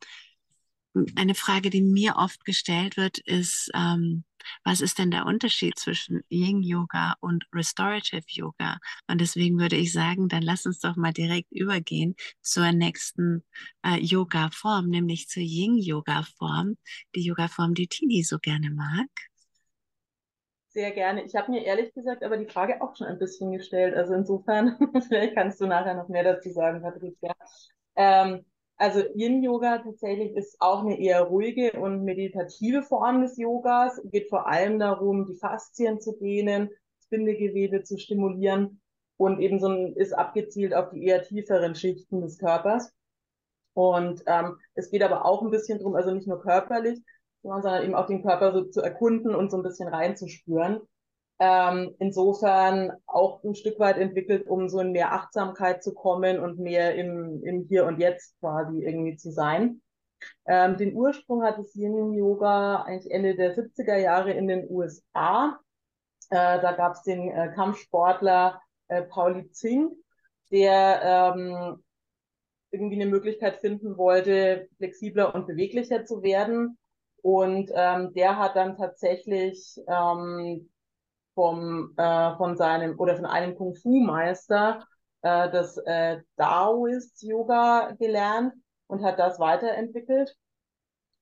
[1.16, 4.24] eine Frage, die mir oft gestellt wird, ist, ähm,
[4.62, 8.78] was ist denn der Unterschied zwischen Yin Yoga und Restorative Yoga?
[9.08, 13.44] Und deswegen würde ich sagen, dann lass uns doch mal direkt übergehen zur nächsten
[13.84, 16.76] äh, Yoga-Form, nämlich zur Yin Yoga Form,
[17.14, 19.08] die Yoga Form, die Tini so gerne mag.
[20.68, 21.22] Sehr gerne.
[21.22, 23.94] Ich habe mir ehrlich gesagt aber die Frage auch schon ein bisschen gestellt.
[23.94, 24.76] Also insofern,
[25.08, 27.32] vielleicht kannst du nachher noch mehr dazu sagen, Patricia.
[27.94, 28.44] Ähm,
[28.76, 33.98] also Yin-Yoga tatsächlich ist auch eine eher ruhige und meditative Form des Yogas.
[33.98, 38.80] Es geht vor allem darum, die Faszien zu dehnen, das Bindegewebe zu stimulieren
[39.16, 42.92] und eben so ein, ist abgezielt auf die eher tieferen Schichten des Körpers.
[43.74, 47.00] Und ähm, es geht aber auch ein bisschen drum, also nicht nur körperlich,
[47.42, 50.80] sondern eben auch den Körper so zu erkunden und so ein bisschen reinzuspüren.
[51.40, 56.58] Ähm, insofern auch ein Stück weit entwickelt, um so in mehr Achtsamkeit zu kommen und
[56.58, 59.80] mehr im, im Hier und Jetzt quasi irgendwie zu sein.
[60.46, 65.58] Ähm, den Ursprung hat das Yin Yoga eigentlich Ende der 70er Jahre in den USA.
[66.30, 69.90] Äh, da gab es den äh, Kampfsportler äh, Pauli Zing,
[70.50, 71.82] der ähm,
[72.70, 76.78] irgendwie eine Möglichkeit finden wollte, flexibler und beweglicher zu werden.
[77.22, 80.70] Und ähm, der hat dann tatsächlich ähm,
[81.34, 84.86] vom, äh, von seinem oder von einem Kung Fu Meister
[85.22, 88.54] äh, das äh, Daoist Yoga gelernt
[88.86, 90.36] und hat das weiterentwickelt.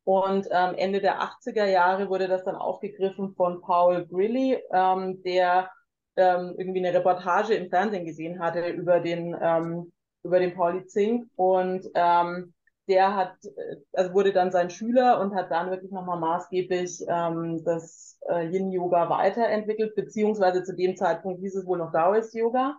[0.04, 5.70] Und ähm, Ende der 80er Jahre wurde das dann aufgegriffen von Paul Grilly, ähm, der
[6.16, 9.92] ähm, irgendwie eine Reportage im Fernsehen gesehen hatte über den, ähm,
[10.24, 12.52] über den Pauli Zink und ähm,
[12.88, 17.62] der hat, äh, also wurde dann sein Schüler und hat dann wirklich nochmal maßgeblich ähm,
[17.64, 22.76] das äh, Yin-Yoga weiterentwickelt, beziehungsweise zu dem Zeitpunkt hieß es wohl noch Taoist-Yoga.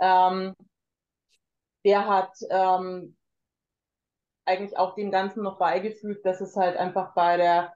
[0.00, 0.54] Ähm,
[1.84, 3.16] der hat ähm,
[4.44, 7.72] eigentlich auch dem Ganzen noch beigefügt, dass es halt einfach bei der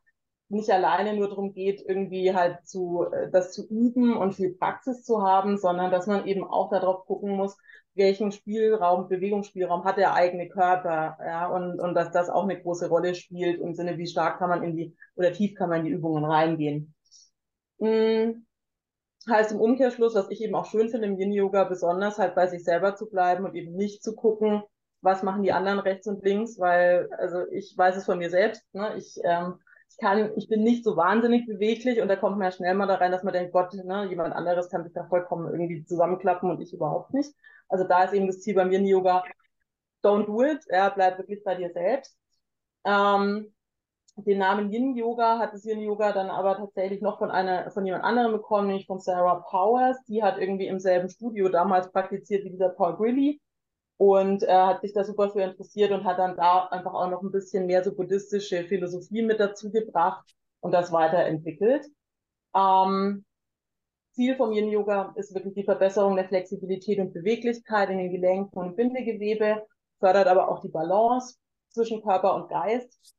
[0.48, 5.02] nicht alleine nur darum geht, irgendwie halt zu, äh, das zu üben und viel Praxis
[5.04, 7.56] zu haben, sondern dass man eben auch darauf gucken muss,
[7.94, 12.88] welchen Spielraum, Bewegungsspielraum hat der eigene Körper, ja, und, und dass das auch eine große
[12.88, 15.86] Rolle spielt im Sinne, wie stark kann man in die, oder tief kann man in
[15.86, 16.94] die Übungen reingehen.
[17.80, 18.46] Hm,
[19.28, 22.64] heißt im Umkehrschluss, was ich eben auch schön finde im Yin-Yoga, besonders halt bei sich
[22.64, 24.62] selber zu bleiben und eben nicht zu gucken,
[25.00, 28.62] was machen die anderen rechts und links, weil, also ich weiß es von mir selbst,
[28.74, 29.60] ne, ich, ähm,
[29.98, 32.96] kann, ich bin nicht so wahnsinnig beweglich und da kommt man ja schnell mal da
[32.96, 36.60] rein, dass man denkt, Gott, ne, jemand anderes kann sich da vollkommen irgendwie zusammenklappen und
[36.60, 37.34] ich überhaupt nicht.
[37.68, 39.24] Also da ist eben das Ziel bei mir in Yoga,
[40.02, 42.16] don't do it, ja, bleib wirklich bei dir selbst.
[42.84, 43.52] Ähm,
[44.16, 47.86] den Namen Yin Yoga hat das Yin Yoga dann aber tatsächlich noch von einer, von
[47.86, 49.96] jemand anderem bekommen, nämlich von Sarah Powers.
[50.08, 53.40] Die hat irgendwie im selben Studio damals praktiziert wie dieser Paul Grilly
[53.98, 57.22] und äh, hat sich da super für interessiert und hat dann da einfach auch noch
[57.22, 60.24] ein bisschen mehr so buddhistische Philosophie mit dazu gebracht
[60.60, 61.84] und das weiterentwickelt.
[62.54, 63.24] Ähm,
[64.12, 68.56] Ziel vom Yin Yoga ist wirklich die Verbesserung der Flexibilität und Beweglichkeit in den Gelenken
[68.58, 69.66] und Bindegewebe,
[69.98, 71.36] fördert aber auch die Balance
[71.70, 73.14] zwischen Körper und Geist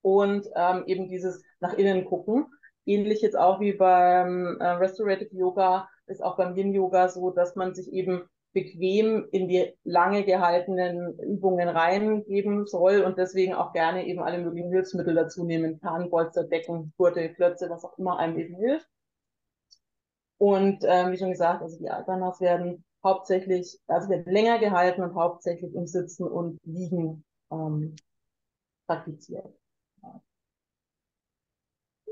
[0.00, 2.46] und ähm, eben dieses nach innen gucken.
[2.86, 7.56] Ähnlich jetzt auch wie beim äh, Restorative Yoga ist auch beim Yin Yoga so, dass
[7.56, 14.06] man sich eben bequem in die lange gehaltenen Übungen reingeben soll und deswegen auch gerne
[14.06, 18.38] eben alle möglichen Hilfsmittel dazu nehmen kann, Bolster, Decken, Gurte, Klötze, was auch immer einem
[18.38, 18.88] eben hilft.
[20.38, 25.14] Und ähm, wie schon gesagt, also die Albanas werden hauptsächlich, also werden länger gehalten und
[25.14, 27.96] hauptsächlich im Sitzen und Liegen ähm,
[28.86, 29.52] praktiziert.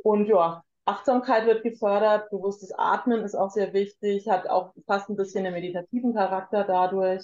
[0.02, 5.16] Und ja, Achtsamkeit wird gefördert, bewusstes Atmen ist auch sehr wichtig, hat auch fast ein
[5.16, 7.22] bisschen einen meditativen Charakter dadurch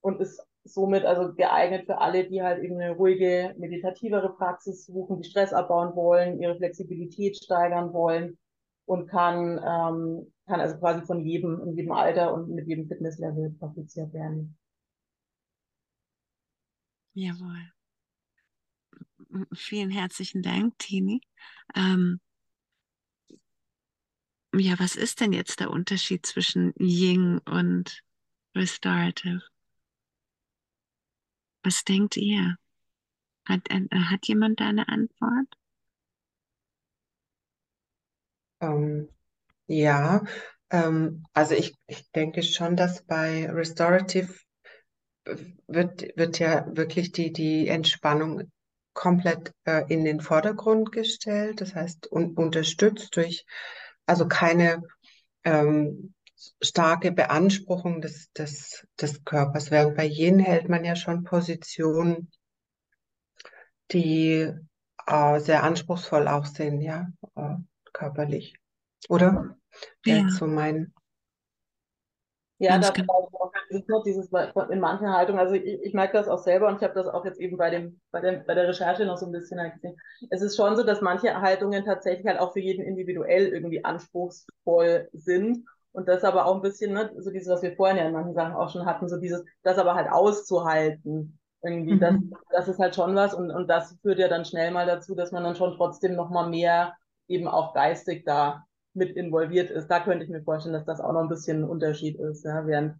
[0.00, 5.22] und ist somit also geeignet für alle, die halt eben eine ruhige, meditativere Praxis suchen,
[5.22, 8.38] die Stress abbauen wollen, ihre Flexibilität steigern wollen
[8.84, 13.50] und kann, ähm, kann also quasi von jedem, in jedem Alter und mit jedem Fitnesslevel
[13.58, 14.58] praktiziert werden.
[17.14, 17.72] Jawohl.
[19.54, 21.20] Vielen herzlichen Dank, Tini.
[21.74, 22.20] Ähm,
[24.58, 28.02] ja, was ist denn jetzt der Unterschied zwischen Ying und
[28.54, 29.42] Restorative?
[31.62, 32.56] Was denkt ihr?
[33.46, 35.46] Hat, äh, hat jemand da eine Antwort?
[38.60, 39.08] Ähm,
[39.66, 40.24] ja,
[40.70, 44.34] ähm, also ich, ich denke schon, dass bei Restorative
[45.66, 48.50] wird, wird ja wirklich die, die Entspannung
[48.94, 53.44] komplett äh, in den Vordergrund gestellt, das heißt un unterstützt durch,
[54.08, 54.82] also keine
[55.44, 56.14] ähm,
[56.62, 59.70] starke Beanspruchung des, des, des Körpers.
[59.70, 62.30] Während bei Yin hält man ja schon Positionen,
[63.92, 64.52] die
[65.06, 67.08] äh, sehr anspruchsvoll auch sind, ja.
[67.34, 67.56] Äh,
[67.92, 68.56] körperlich.
[69.08, 69.56] Oder?
[70.04, 70.28] Ja.
[70.28, 70.92] so mein.
[72.58, 73.30] Ja, das genau.
[73.68, 74.30] ist noch dieses
[74.70, 77.24] in manchen Haltungen, also ich, ich merke das auch selber und ich habe das auch
[77.24, 79.96] jetzt eben bei dem, bei dem, bei der Recherche noch so ein bisschen halt gesehen.
[80.30, 85.08] Es ist schon so, dass manche Haltungen tatsächlich halt auch für jeden individuell irgendwie anspruchsvoll
[85.12, 85.64] sind.
[85.92, 88.34] Und das aber auch ein bisschen, ne, so dieses, was wir vorhin ja in manchen
[88.34, 91.38] Sachen auch schon hatten, so dieses, das aber halt auszuhalten.
[91.62, 92.00] Irgendwie, mhm.
[92.00, 92.14] das,
[92.50, 95.32] das ist halt schon was und, und das führt ja dann schnell mal dazu, dass
[95.32, 96.94] man dann schon trotzdem nochmal mehr
[97.26, 98.64] eben auch geistig da
[98.98, 99.88] mit involviert ist.
[99.88, 102.66] Da könnte ich mir vorstellen, dass das auch noch ein bisschen ein Unterschied ist, ja,
[102.66, 102.96] während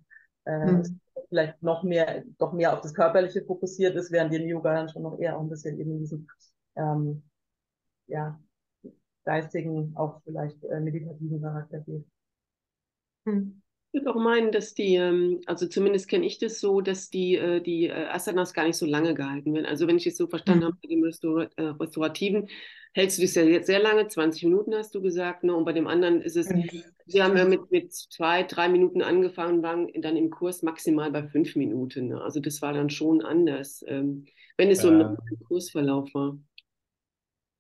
[0.46, 1.00] äh, mhm.
[1.28, 5.02] vielleicht noch mehr, doch mehr auf das Körperliche fokussiert ist, während den Yoga dann schon
[5.02, 6.28] noch eher auch ein bisschen eben in diesen
[6.76, 7.22] ähm,
[8.06, 8.40] ja,
[9.24, 12.06] geistigen, auch vielleicht äh, meditativen Charakter geht.
[13.26, 13.60] Mhm.
[13.90, 17.36] Ich würde auch meinen, dass die, ähm, also zumindest kenne ich das so, dass die,
[17.36, 19.66] äh, die äh, Asanas gar nicht so lange gehalten werden.
[19.66, 20.66] Also wenn ich es so verstanden mhm.
[20.66, 22.48] habe, bei dem Restaur äh, Restaurativen
[22.92, 25.54] hältst du das ja jetzt sehr lange, 20 Minuten hast du gesagt, ne?
[25.54, 26.68] und bei dem anderen ist es, mhm.
[27.06, 31.26] sie haben ja mit, mit zwei, drei Minuten angefangen, waren dann im Kurs maximal bei
[31.26, 32.08] fünf Minuten.
[32.08, 32.20] Ne?
[32.20, 34.26] Also das war dann schon anders, ähm,
[34.56, 35.16] wenn es so ein
[35.46, 36.38] Kursverlauf war.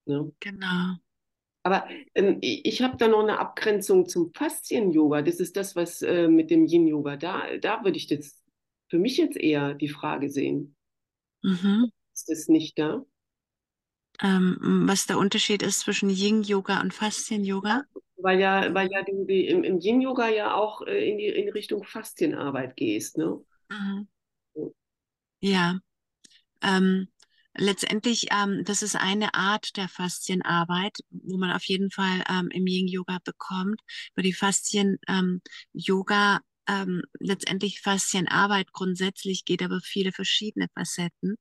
[0.06, 0.32] Ne?
[0.40, 0.96] Genau.
[1.68, 5.20] Aber ähm, ich habe da noch eine Abgrenzung zum Faszien-Yoga.
[5.20, 8.42] Das ist das, was äh, mit dem Yin-Yoga, da, da würde ich jetzt
[8.88, 10.76] für mich jetzt eher die Frage sehen.
[11.42, 11.92] Mhm.
[12.14, 13.04] Ist das nicht da?
[14.22, 17.84] Ähm, was der Unterschied ist zwischen Yin-Yoga und Faszien-Yoga?
[18.16, 21.84] Weil ja, weil ja du im, im Yin-Yoga ja auch äh, in, die, in Richtung
[21.84, 23.38] Faszienarbeit gehst, ne?
[23.68, 24.08] Mhm.
[25.40, 25.78] Ja.
[26.62, 27.08] Ähm,
[27.58, 32.66] letztendlich, ähm, das ist eine Art der Faszienarbeit, wo man auf jeden Fall ähm, im
[32.66, 33.80] Yin-Yoga bekommt.
[34.14, 41.36] Über die Faszien-Yoga ähm, letztendlich Faszienarbeit grundsätzlich geht aber viele verschiedene Facetten.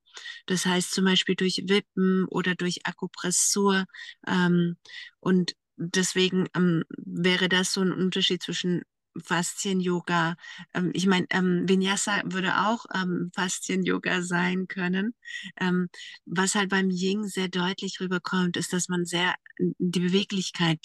[0.46, 3.84] Das heißt zum Beispiel durch Wippen oder durch Akupressur.
[4.26, 4.76] Ähm,
[5.20, 8.82] und deswegen ähm, wäre das so ein Unterschied zwischen
[9.16, 10.36] Faszien-Yoga.
[10.74, 15.14] Ähm, ich meine, ähm, Vinyasa würde auch ähm, Faszien-Yoga sein können.
[15.60, 15.88] Ähm,
[16.24, 20.80] was halt beim Ying sehr deutlich rüberkommt, ist, dass man sehr die Beweglichkeit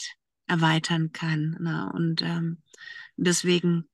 [0.47, 1.57] erweitern kann.
[1.59, 1.91] Ne?
[1.93, 2.61] Und ähm,
[3.17, 3.89] deswegen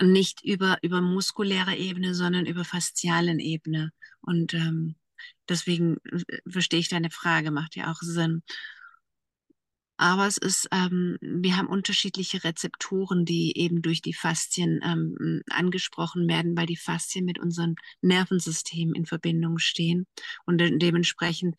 [0.00, 3.92] nicht über, über muskuläre Ebene, sondern über faszialen Ebene.
[4.20, 4.96] Und ähm,
[5.48, 8.42] deswegen äh, verstehe ich deine Frage, macht ja auch Sinn.
[9.96, 16.28] Aber es ist, ähm, wir haben unterschiedliche Rezeptoren, die eben durch die Faszien ähm, angesprochen
[16.28, 20.06] werden, weil die Faszien mit unserem Nervensystem in Verbindung stehen.
[20.44, 21.56] Und de dementsprechend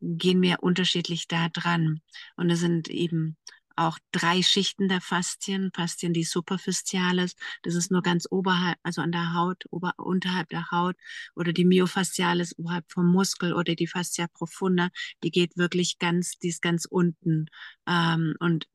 [0.00, 2.00] gehen wir unterschiedlich da dran.
[2.36, 3.36] Und es sind eben
[3.76, 5.70] auch drei Schichten der Faszien.
[5.74, 10.70] Faszien, die Superfascialis, das ist nur ganz oberhalb, also an der Haut, ober, unterhalb der
[10.70, 10.96] Haut,
[11.34, 14.90] oder die Myofascialis oberhalb vom Muskel oder die Fascia profunda,
[15.22, 17.46] die geht wirklich ganz, die ist ganz unten.
[17.86, 18.68] Ähm, und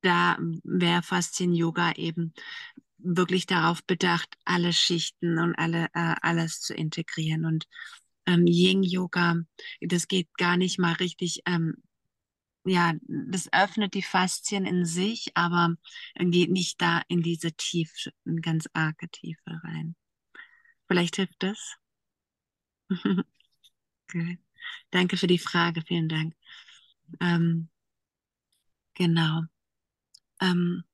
[0.00, 2.32] da wäre Faszien-Yoga eben
[2.98, 7.44] wirklich darauf bedacht, alle Schichten und alle, äh, alles zu integrieren.
[7.44, 7.66] Und
[8.26, 9.36] ähm, Yin-Yoga,
[9.80, 11.82] das geht gar nicht mal richtig ähm,
[12.64, 15.74] ja, das öffnet die Faszien in sich, aber
[16.16, 19.96] geht nicht da in diese Tiefe, ganz arge Tiefe rein.
[20.86, 21.76] Vielleicht hilft das.
[24.08, 24.38] okay.
[24.90, 26.34] Danke für die Frage, vielen Dank.
[27.20, 27.68] Ähm,
[28.94, 29.42] genau.
[30.40, 30.84] Ähm,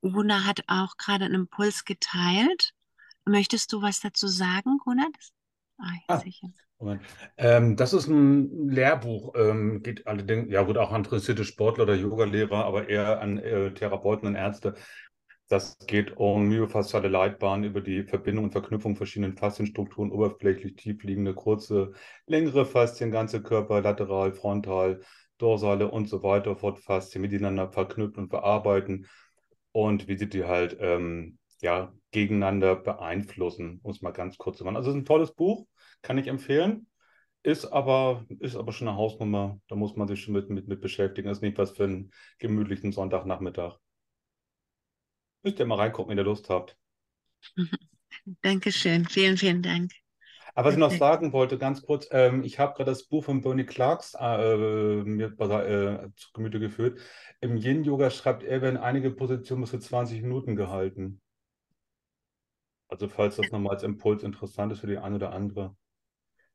[0.00, 2.72] Una hat auch gerade einen Impuls geteilt.
[3.24, 5.08] Möchtest du was dazu sagen, Gunnar?
[5.12, 5.35] Ah,
[6.08, 6.48] ah, sicher.
[7.38, 11.94] Ähm, das ist ein Lehrbuch, ähm, geht allerdings, ja gut, auch an interessierte Sportler oder
[11.94, 14.74] Yogalehrer, aber eher an äh, Therapeuten und Ärzte.
[15.48, 21.34] Das geht um myofasziale Leitbahnen über die Verbindung und Verknüpfung verschiedenen Faszienstrukturen, oberflächlich tief liegende,
[21.34, 21.92] kurze,
[22.26, 25.00] längere Faszien, ganze Körper, lateral, frontal,
[25.38, 29.06] dorsale und so weiter fort, Faszien miteinander verknüpfen und verarbeiten
[29.72, 34.64] und wie sie die halt ähm, ja, gegeneinander beeinflussen, um es mal ganz kurz zu
[34.64, 34.76] machen.
[34.76, 35.66] Also es ist ein tolles Buch
[36.00, 36.86] kann ich empfehlen.
[37.42, 39.60] Ist aber, ist aber schon eine Hausnummer.
[39.68, 41.28] Da muss man sich schon mit, mit, mit beschäftigen.
[41.28, 43.76] ist nicht was für einen gemütlichen Sonntagnachmittag.
[45.42, 46.76] Müsst ihr mal reingucken, wenn ihr Lust habt.
[48.42, 49.04] Dankeschön.
[49.04, 49.92] Vielen, vielen Dank.
[50.54, 53.42] Aber was ich noch sagen wollte, ganz kurz, ähm, ich habe gerade das Buch von
[53.42, 54.56] Bernie Clarks äh,
[55.04, 56.98] mir äh, zu Gemüte geführt.
[57.42, 61.20] Im Yin-Yoga schreibt er, werden einige Positionen bis zu 20 Minuten gehalten.
[62.88, 65.76] Also falls das nochmal als Impuls interessant ist für die eine oder andere.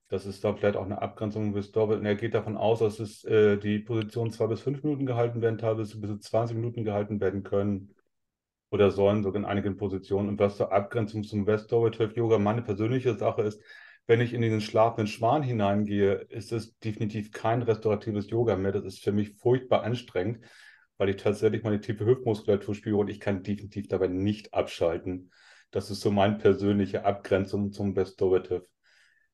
[0.08, 1.98] Das ist da vielleicht auch eine Abgrenzung bis Doppel.
[1.98, 5.42] Und er geht davon aus, dass es, äh, die Positionen zwei bis fünf Minuten gehalten
[5.42, 7.96] werden, teilweise bis zu 20 Minuten gehalten werden können
[8.72, 10.30] oder sollen, sogar in einigen Positionen.
[10.30, 13.62] Und was zur Abgrenzung zum Restorative Yoga meine persönliche Sache ist,
[14.08, 18.74] wenn ich in diesen schlafenden Schwan hineingehe, ist es definitiv kein restauratives Yoga mehr.
[18.74, 20.44] Das ist für mich furchtbar anstrengend,
[20.98, 25.32] weil ich tatsächlich meine tiefe Hüftmuskulatur spüre und ich kann definitiv dabei nicht abschalten.
[25.72, 28.68] Das ist so meine persönliche Abgrenzung zum Restorative.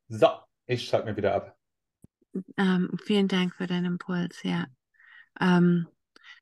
[0.07, 0.27] So,
[0.65, 1.57] ich schalte mir wieder ab.
[2.57, 4.67] Ähm, vielen Dank für deinen Impuls, ja.
[5.39, 5.87] Ähm,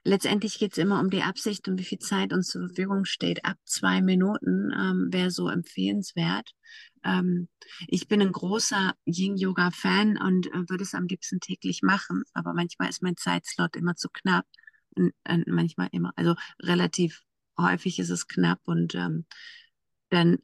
[0.04, 3.46] letztendlich geht es immer um die Absicht und wie viel Zeit uns zur Verfügung steht.
[3.46, 6.52] Ab zwei Minuten ähm, wäre so empfehlenswert.
[7.04, 7.48] Ähm,
[7.88, 12.90] ich bin ein großer Yin-Yoga-Fan und äh, würde es am liebsten täglich machen, aber manchmal
[12.90, 14.46] ist mein Zeitslot immer zu knapp.
[14.96, 17.22] Und, und manchmal immer, also relativ
[17.58, 19.26] häufig ist es knapp und ähm,
[20.16, 20.38] dann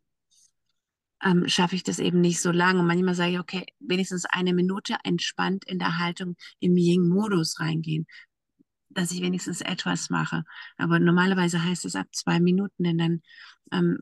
[1.24, 2.80] ähm, schaffe ich das eben nicht so lange.
[2.80, 8.08] Und manchmal sage ich, okay, wenigstens eine Minute entspannt in der Haltung im Yin-Modus reingehen,
[8.90, 10.44] dass ich wenigstens etwas mache.
[10.78, 13.22] Aber normalerweise heißt es ab zwei Minuten, denn dann
[13.72, 14.00] ähm,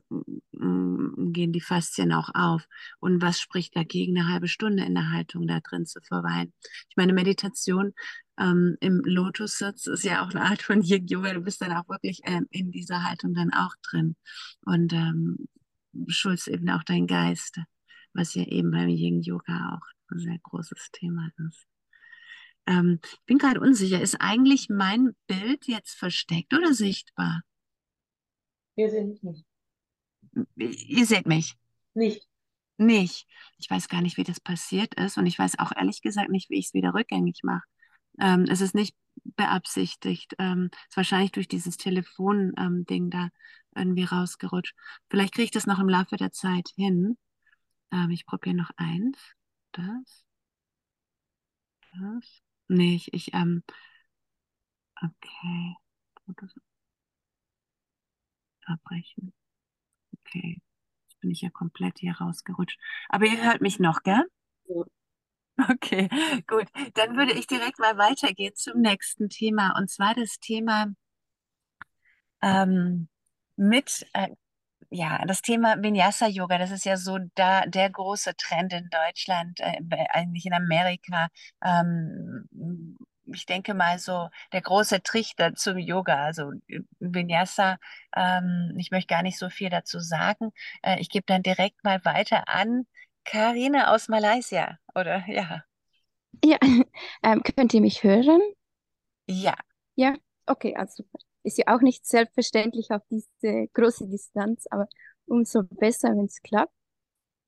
[1.32, 2.66] gehen die Faszien auch auf.
[2.98, 6.52] Und was spricht dagegen, eine halbe Stunde in der Haltung da drin zu verweilen?
[6.88, 7.92] Ich meine, Meditation
[8.38, 11.34] ähm, im Lotus-Sitz ist ja auch eine Art von Yin-Yoga.
[11.34, 14.16] Du bist dann auch wirklich ähm, in dieser Haltung dann auch drin.
[14.64, 15.46] Und ähm,
[16.08, 17.60] schulst eben auch dein Geist,
[18.12, 21.66] was ja eben beim Yin Yoga auch ein sehr großes Thema ist.
[22.66, 27.42] Ähm, ich bin gerade unsicher, ist eigentlich mein Bild jetzt versteckt oder sichtbar?
[28.76, 29.44] Wir sehen dich nicht.
[30.56, 31.56] Ihr seht mich?
[31.94, 32.26] Nicht.
[32.76, 33.26] Nicht.
[33.58, 36.48] Ich weiß gar nicht, wie das passiert ist und ich weiß auch ehrlich gesagt nicht,
[36.50, 37.64] wie ich es wieder rückgängig mache.
[38.18, 40.34] Ähm, es ist nicht beabsichtigt.
[40.38, 43.28] Ähm, ist wahrscheinlich durch dieses Telefon-Ding ähm, da
[43.74, 44.74] irgendwie rausgerutscht.
[45.08, 47.16] Vielleicht kriege ich das noch im Laufe der Zeit hin.
[47.92, 49.18] Ähm, ich probiere noch eins.
[49.72, 50.24] Das.
[51.92, 52.42] Das.
[52.68, 53.62] Nee, ich, ich ähm,
[55.02, 55.76] okay.
[58.66, 59.32] Abbrechen.
[60.20, 60.60] Okay.
[61.08, 62.78] Jetzt bin ich ja komplett hier rausgerutscht.
[63.08, 64.24] Aber ihr hört mich noch, gell?
[64.68, 64.84] Ja.
[65.68, 66.08] Okay,
[66.46, 66.68] gut.
[66.94, 69.76] Dann würde ich direkt mal weitergehen zum nächsten Thema.
[69.76, 70.86] Und zwar das Thema
[72.40, 73.09] ähm,
[73.60, 74.28] mit äh,
[74.90, 79.60] ja, das Thema Vinyasa Yoga, das ist ja so da der große Trend in Deutschland,
[79.60, 79.80] äh,
[80.10, 81.28] eigentlich in Amerika.
[81.64, 82.48] Ähm,
[83.26, 86.52] ich denke mal so der große Trichter zum Yoga, also
[87.00, 87.78] Vinyasa.
[88.16, 90.52] Ähm, ich möchte gar nicht so viel dazu sagen.
[90.82, 92.86] Äh, ich gebe dann direkt mal weiter an
[93.24, 95.24] Karina aus Malaysia, oder?
[95.28, 95.64] Ja.
[96.44, 96.58] Ja,
[97.22, 98.40] ähm, könnt ihr mich hören?
[99.28, 99.54] Ja.
[99.96, 100.14] Ja,
[100.46, 101.18] okay, also super.
[101.42, 104.88] Ist ja auch nicht selbstverständlich auf diese große Distanz, aber
[105.26, 106.72] umso besser, wenn es klappt.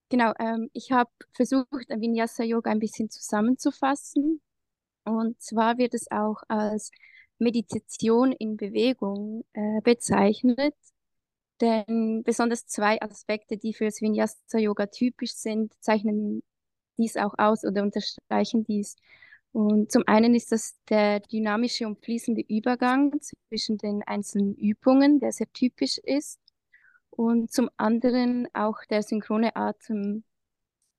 [0.09, 4.43] Genau, ähm, ich habe versucht, Vinyasa Yoga ein bisschen zusammenzufassen.
[5.05, 6.91] Und zwar wird es auch als
[7.39, 10.75] Meditation in Bewegung äh, bezeichnet.
[11.61, 16.43] Denn besonders zwei Aspekte, die für das Vinyasa Yoga typisch sind, zeichnen
[16.99, 18.97] dies auch aus oder unterstreichen dies.
[19.53, 25.33] Und zum einen ist das der dynamische und fließende Übergang zwischen den einzelnen Übungen, der
[25.33, 26.41] sehr typisch ist.
[27.11, 30.25] Und zum anderen auch der synchrone Atem,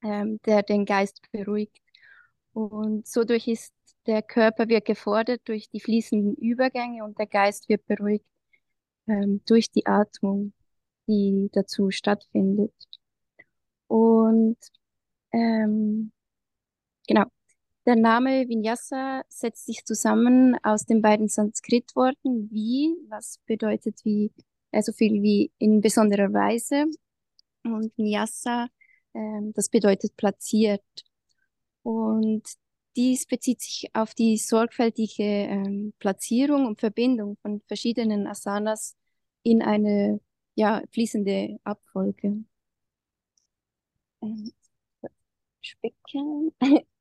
[0.04, 1.82] ähm, der den Geist beruhigt.
[2.54, 3.74] Und so durch ist
[4.06, 8.26] der Körper wird gefordert durch die fließenden Übergänge und der Geist wird beruhigt
[9.08, 10.54] ähm, durch die Atmung,
[11.08, 12.74] die dazu stattfindet.
[13.88, 14.58] Und
[15.32, 16.12] ähm,
[17.08, 17.26] genau,
[17.86, 24.32] der Name Vinyasa setzt sich zusammen aus den beiden Sanskritworten wie, was bedeutet wie,
[24.72, 26.86] also viel wie in besonderer Weise,
[27.64, 28.68] und Nyasa,
[29.14, 30.84] ähm, das bedeutet platziert.
[31.84, 32.44] Und
[32.96, 38.96] dies bezieht sich auf die sorgfältige ähm, Platzierung und Verbindung von verschiedenen Asanas
[39.44, 40.20] in eine
[40.56, 42.44] ja, fließende Abfolge.
[44.22, 44.52] Ähm,
[45.62, 46.54] spicken.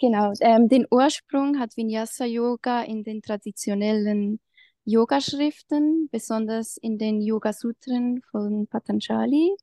[0.00, 4.40] Genau, ähm, den Ursprung hat Vinyasa Yoga in den traditionellen
[4.84, 9.54] Yogaschriften, besonders in den Yoga Sutren von Patanjali.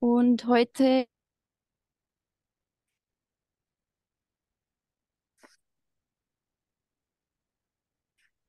[0.00, 1.06] Und heute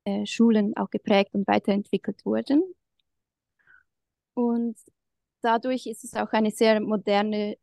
[0.05, 2.63] äh, Schulen auch geprägt und weiterentwickelt wurden.
[4.33, 4.77] Und
[5.41, 7.57] dadurch ist es auch eine sehr moderne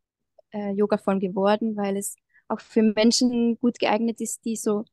[0.53, 2.17] äh, Yoga-Form geworden, weil es
[2.49, 4.85] auch für Menschen gut geeignet ist, die so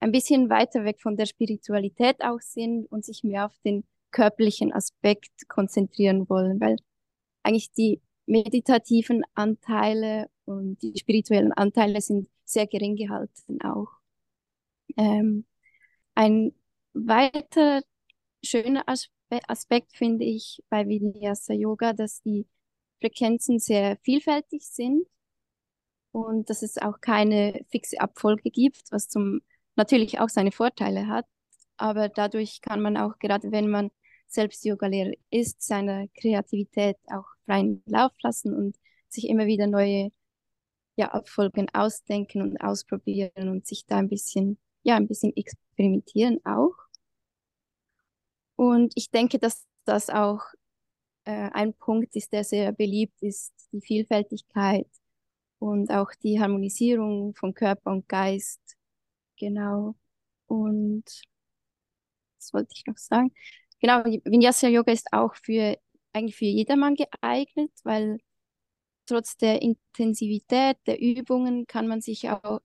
[0.00, 4.72] ein bisschen weiter weg von der Spiritualität auch sind und sich mehr auf den körperlichen
[4.72, 6.76] Aspekt konzentrieren wollen, weil
[7.42, 13.88] eigentlich die meditativen Anteile und die spirituellen Anteile sind sehr gering gehalten auch.
[14.96, 15.46] Ähm,
[16.14, 16.52] ein
[16.92, 17.82] weiterer
[18.44, 18.84] schöner
[19.48, 22.46] Aspekt finde ich bei Vinyasa Yoga, dass die
[23.00, 25.06] Frequenzen sehr vielfältig sind
[26.12, 29.40] und dass es auch keine fixe Abfolge gibt, was zum
[29.76, 31.26] natürlich auch seine Vorteile hat.
[31.76, 33.90] Aber dadurch kann man auch, gerade wenn man
[34.28, 38.76] selbst Yogalehrer ist, seiner Kreativität auch freien Lauf lassen und
[39.08, 40.10] sich immer wieder neue
[40.96, 46.74] ja, Abfolgen ausdenken und ausprobieren und sich da ein bisschen, ja, ein bisschen experimentieren auch.
[48.56, 50.42] Und ich denke, dass das auch
[51.24, 54.86] äh, ein Punkt ist, der sehr beliebt ist, die Vielfältigkeit
[55.62, 58.60] und auch die Harmonisierung von Körper und Geist.
[59.38, 59.94] Genau.
[60.46, 61.04] Und
[62.38, 63.32] was wollte ich noch sagen?
[63.80, 65.78] Genau, Vinyasa Yoga ist auch für
[66.12, 68.18] eigentlich für jedermann geeignet, weil
[69.06, 72.60] trotz der Intensivität der Übungen kann man sich auch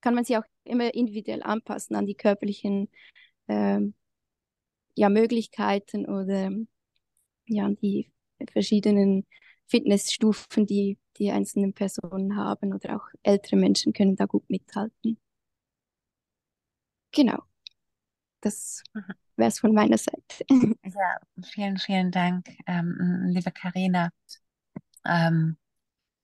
[0.00, 2.88] kann man sich auch immer individuell anpassen an die körperlichen
[3.48, 3.94] ähm,
[4.94, 6.50] ja, Möglichkeiten oder
[7.46, 8.10] ja, an die
[8.52, 9.26] verschiedenen
[9.68, 15.18] Fitnessstufen, die die einzelnen Personen haben oder auch ältere Menschen können da gut mithalten.
[17.12, 17.44] Genau.
[18.40, 18.82] Das
[19.36, 20.44] wäre es von meiner Seite.
[20.84, 24.10] Ja, vielen, vielen Dank, ähm, liebe Karina.
[25.06, 25.56] Ähm,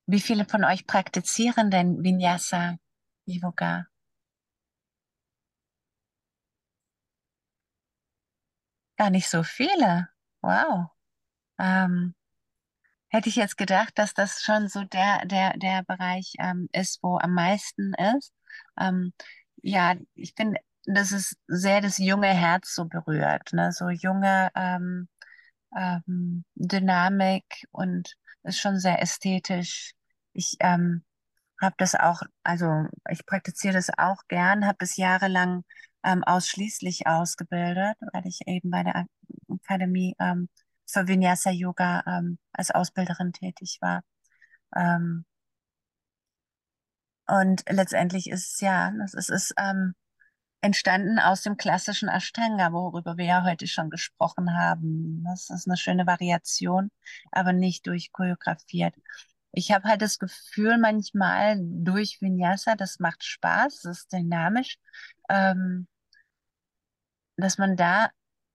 [0.06, 2.76] wie viele von euch praktizieren denn Vinyasa
[3.26, 3.86] Yoga?
[8.96, 10.08] Gar nicht so viele.
[10.42, 10.88] Wow.
[11.58, 12.14] Ähm,
[13.14, 17.18] hätte ich jetzt gedacht, dass das schon so der, der, der Bereich ähm, ist, wo
[17.18, 18.32] am meisten ist.
[18.78, 19.12] Ähm,
[19.62, 23.72] ja, ich finde, das ist sehr das junge Herz so berührt, ne?
[23.72, 25.08] So junge, ähm,
[25.76, 29.92] ähm, Dynamik und ist schon sehr ästhetisch.
[30.32, 31.04] Ich ähm,
[31.60, 35.64] habe das auch, also ich praktiziere das auch gern, habe es jahrelang
[36.04, 39.06] ähm, ausschließlich ausgebildet, weil ich eben bei der
[39.48, 40.16] Akademie
[40.86, 44.02] für Vinyasa Yoga ähm, als Ausbilderin tätig war.
[44.76, 45.24] Ähm,
[47.26, 49.94] und letztendlich ist es ja, es ist, ist ähm,
[50.60, 55.22] entstanden aus dem klassischen Ashtanga, worüber wir ja heute schon gesprochen haben.
[55.24, 56.90] Das ist eine schöne Variation,
[57.32, 58.94] aber nicht durchchoreografiert.
[59.52, 64.78] Ich habe halt das Gefühl manchmal durch Vinyasa, das macht Spaß, das ist dynamisch,
[65.28, 65.86] ähm,
[67.36, 68.10] dass man da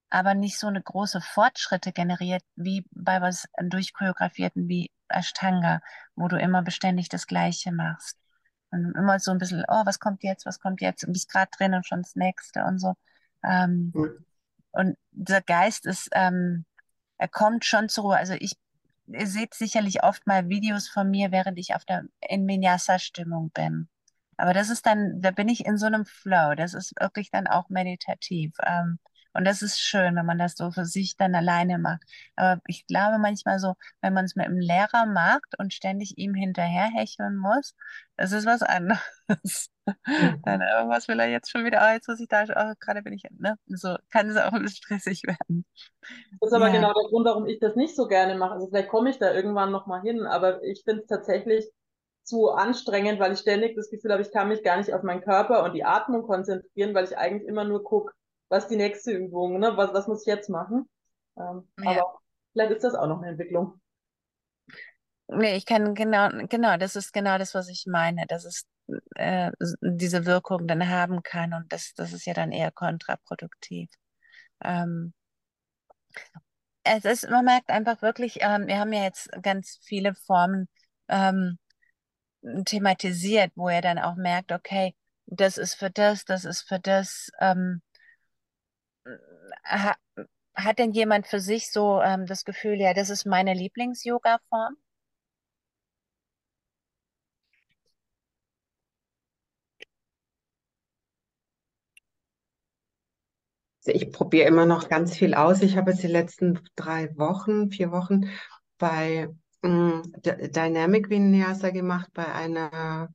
[0.09, 5.81] aber nicht so eine große Fortschritte generiert wie bei was durchchoreografierten wie Ashtanga,
[6.15, 8.17] wo du immer beständig das Gleiche machst.
[8.71, 11.49] Und immer so ein bisschen, oh, was kommt jetzt, was kommt jetzt, und bist gerade
[11.55, 12.93] drin und schon das nächste und so.
[13.43, 14.23] Ähm, cool.
[14.71, 16.65] Und dieser Geist ist, ähm,
[17.17, 18.17] er kommt schon zur Ruhe.
[18.17, 18.57] Also ich,
[19.07, 23.89] ihr seht sicherlich oft mal Videos von mir, während ich auf der in Vinyasa-Stimmung bin.
[24.37, 26.53] Aber das ist dann, da bin ich in so einem Flow.
[26.55, 28.53] Das ist wirklich dann auch meditativ.
[28.63, 28.99] Ähm,
[29.33, 32.01] und das ist schön, wenn man das so für sich dann alleine macht.
[32.35, 36.33] Aber ich glaube manchmal so, wenn man es mit einem Lehrer macht und ständig ihm
[36.33, 37.75] hinterherhecheln muss,
[38.17, 39.69] das ist was anderes.
[40.05, 40.41] Mhm.
[40.43, 43.13] Dann irgendwas will er jetzt schon wieder, oh, jetzt muss ich da, oh, gerade bin
[43.13, 43.55] ich, ne?
[43.67, 45.65] So kann es auch ein bisschen stressig werden.
[46.39, 46.73] Das ist aber ja.
[46.73, 48.53] genau der Grund, warum ich das nicht so gerne mache.
[48.53, 51.65] Also vielleicht komme ich da irgendwann nochmal hin, aber ich finde es tatsächlich
[52.23, 55.21] zu anstrengend, weil ich ständig das Gefühl habe, ich kann mich gar nicht auf meinen
[55.21, 58.13] Körper und die Atmung konzentrieren, weil ich eigentlich immer nur gucke,
[58.49, 59.77] was ist die nächste Übung, ne?
[59.77, 60.89] was, was muss ich jetzt machen.
[61.37, 61.91] Ähm, ja.
[61.91, 62.19] Aber
[62.51, 63.79] vielleicht ist das auch noch eine Entwicklung.
[65.27, 68.65] Nee, ich kann genau, genau, das ist genau das, was ich meine, dass es
[69.15, 73.89] äh, diese Wirkung dann haben kann und das, das ist ja dann eher kontraproduktiv.
[74.63, 75.13] Ähm,
[76.83, 80.67] es ist, man merkt einfach wirklich, ähm, wir haben ja jetzt ganz viele Formen
[81.07, 81.59] ähm,
[82.65, 84.95] thematisiert, wo er dann auch merkt, okay,
[85.27, 87.29] das ist für das, das ist für das.
[87.39, 87.81] Ähm,
[89.63, 89.95] ha,
[90.55, 94.75] hat denn jemand für sich so ähm, das Gefühl, ja, das ist meine Lieblings-Yoga-Form?
[103.85, 105.61] Also ich probiere immer noch ganz viel aus.
[105.61, 108.29] Ich habe jetzt die letzten drei Wochen, vier Wochen
[108.77, 109.29] bei
[109.63, 113.09] ähm, Dynamic Vinyasa gemacht, bei einer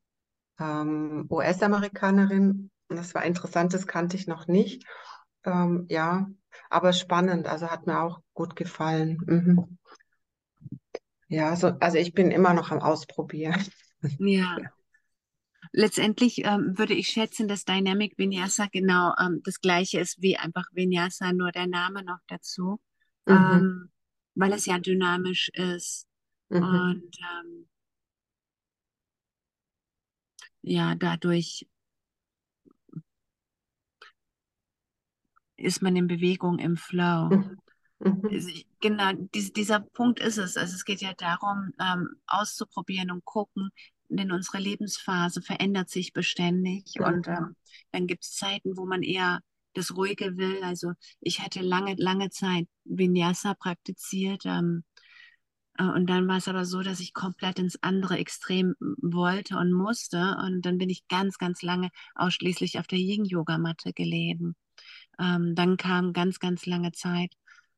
[0.58, 2.70] ähm, US-Amerikanerin.
[2.88, 4.84] Das war interessant, das kannte ich noch nicht.
[5.44, 6.28] Ähm, ja,
[6.70, 9.18] aber spannend, also hat mir auch gut gefallen.
[9.26, 9.78] Mhm.
[11.28, 13.62] Ja, so, also ich bin immer noch am Ausprobieren.
[14.18, 14.58] Ja.
[15.72, 20.66] Letztendlich ähm, würde ich schätzen, dass Dynamic Vinyasa genau ähm, das gleiche ist wie einfach
[20.72, 22.80] Vinyasa, nur der Name noch dazu,
[23.24, 23.34] mhm.
[23.34, 23.90] ähm,
[24.34, 26.06] weil es ja dynamisch ist.
[26.50, 26.62] Mhm.
[26.62, 27.68] Und ähm,
[30.60, 31.66] ja, dadurch
[35.64, 37.28] ist man in Bewegung, im Flow.
[37.28, 37.58] Mhm.
[38.30, 38.50] Also
[38.80, 40.56] genau, dies, dieser Punkt ist es.
[40.56, 43.70] Also es geht ja darum, ähm, auszuprobieren und gucken,
[44.08, 47.06] denn unsere Lebensphase verändert sich beständig ja.
[47.06, 47.56] und ähm,
[47.92, 49.40] dann gibt es Zeiten, wo man eher
[49.74, 50.62] das Ruhige will.
[50.62, 54.84] Also ich hatte lange, lange Zeit Vinyasa praktiziert ähm,
[55.78, 59.72] äh, und dann war es aber so, dass ich komplett ins andere Extrem wollte und
[59.72, 64.54] musste und dann bin ich ganz, ganz lange ausschließlich auf der Yin-Yoga-Matte gelegen.
[65.18, 67.32] Ähm, dann kam ganz, ganz lange Zeit,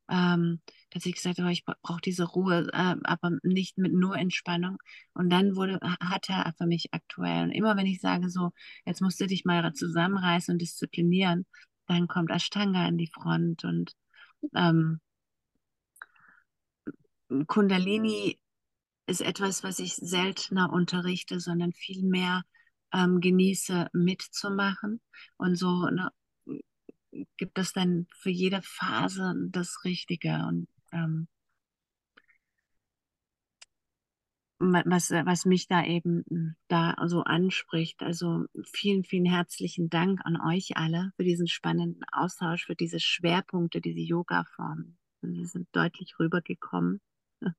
[0.09, 0.61] ähm,
[0.91, 4.79] dass ich gesagt habe, ich brauche diese Ruhe, äh, aber nicht mit nur Entspannung.
[5.15, 7.45] Und dann wurde, hat er für mich aktuell.
[7.45, 8.53] Und immer wenn ich sage so,
[8.85, 11.47] jetzt musst du dich mal zusammenreißen und disziplinieren,
[11.87, 13.93] dann kommt Ashtanga in die Front und
[14.55, 15.01] ähm,
[17.47, 18.39] Kundalini
[19.07, 22.43] ist etwas, was ich seltener unterrichte, sondern viel mehr
[22.93, 25.01] ähm, genieße mitzumachen
[25.37, 26.11] und so ne,
[27.37, 31.29] gibt es dann für jede Phase das Richtige und ähm,
[34.59, 38.03] was, was mich da eben hm, da so anspricht.
[38.03, 43.81] Also vielen, vielen herzlichen Dank an euch alle für diesen spannenden Austausch, für diese Schwerpunkte,
[43.81, 44.99] diese Yoga-Formen.
[45.23, 47.01] Sie sind deutlich rübergekommen.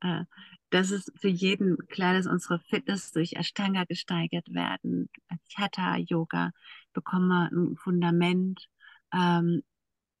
[0.00, 0.24] Äh,
[0.68, 5.08] das ist für jeden klar, dass unsere Fitness durch Ashtanga gesteigert werden.
[5.28, 6.50] Als Hatha-Yoga
[6.92, 8.68] bekommen wir ein Fundament
[9.14, 9.62] ähm,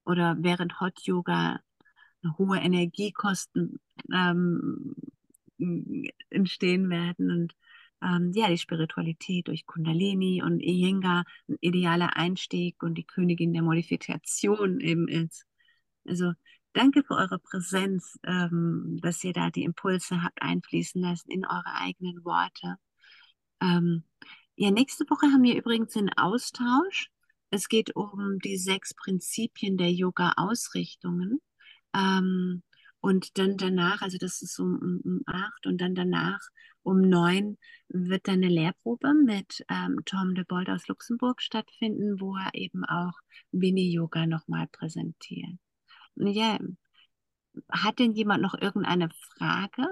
[0.04, 1.60] oder während Hot Yoga
[2.38, 3.80] hohe Energiekosten
[4.12, 4.94] ähm,
[6.30, 7.54] entstehen werden und
[8.02, 13.62] ähm, ja, die Spiritualität durch Kundalini und Iyengar ein idealer Einstieg und die Königin der
[13.62, 15.46] Modifikation eben ist.
[16.06, 16.32] Also
[16.72, 21.74] danke für eure Präsenz, ähm, dass ihr da die Impulse habt einfließen lassen in eure
[21.80, 22.76] eigenen Worte.
[23.62, 24.04] Ähm,
[24.56, 27.10] ja, nächste Woche haben wir übrigens einen Austausch.
[27.50, 31.40] Es geht um die sechs Prinzipien der Yoga-Ausrichtungen.
[31.94, 32.62] Ähm,
[33.00, 36.40] und dann danach, also das ist um, um, um acht und dann danach
[36.82, 37.58] um neun
[37.88, 42.84] wird dann eine Lehrprobe mit ähm, Tom de Bold aus Luxemburg stattfinden, wo er eben
[42.84, 43.12] auch
[43.52, 45.58] Mini-Yoga nochmal präsentiert.
[46.16, 46.58] Ja,
[47.70, 49.86] hat denn jemand noch irgendeine Frage?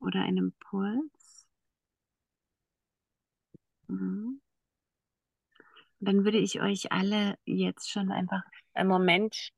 [0.00, 1.19] Oder einen Impuls?
[3.90, 4.40] Mhm
[6.00, 8.42] dann würde ich euch alle jetzt schon einfach
[8.74, 9.50] einen Moment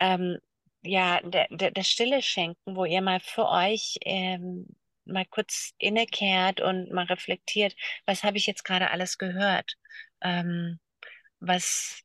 [0.00, 0.38] ähm,
[0.82, 4.66] ja, der, der, der Stille schenken, wo ihr mal für euch ähm,
[5.04, 7.74] mal kurz innekehrt und mal reflektiert,
[8.06, 9.76] was habe ich jetzt gerade alles gehört?
[10.22, 10.78] Ähm,
[11.40, 12.02] was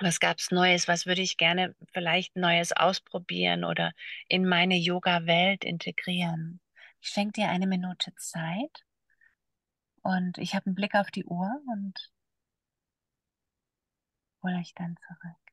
[0.00, 0.86] was gab es Neues?
[0.86, 3.92] Was würde ich gerne vielleicht Neues ausprobieren oder
[4.28, 6.60] in meine Yoga-Welt integrieren?
[7.00, 8.84] Schenkt ihr eine Minute Zeit
[10.08, 12.10] und ich habe einen Blick auf die Uhr und
[14.42, 15.47] hol euch dann zurück.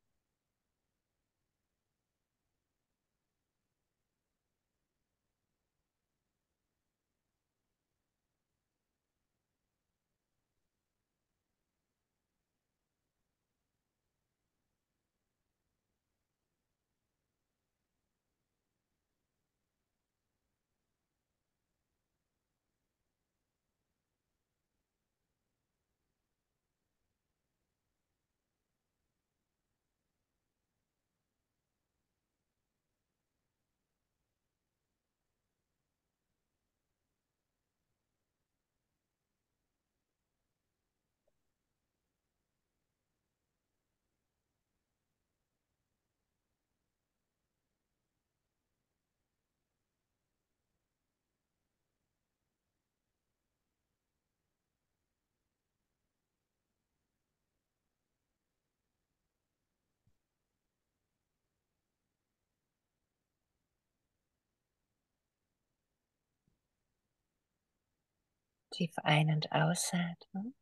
[68.75, 70.53] Tief ein- und ausatmen.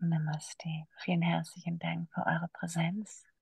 [0.00, 0.88] Namaste.
[0.98, 3.29] Vielen herzlichen Dank für eure Präsenz.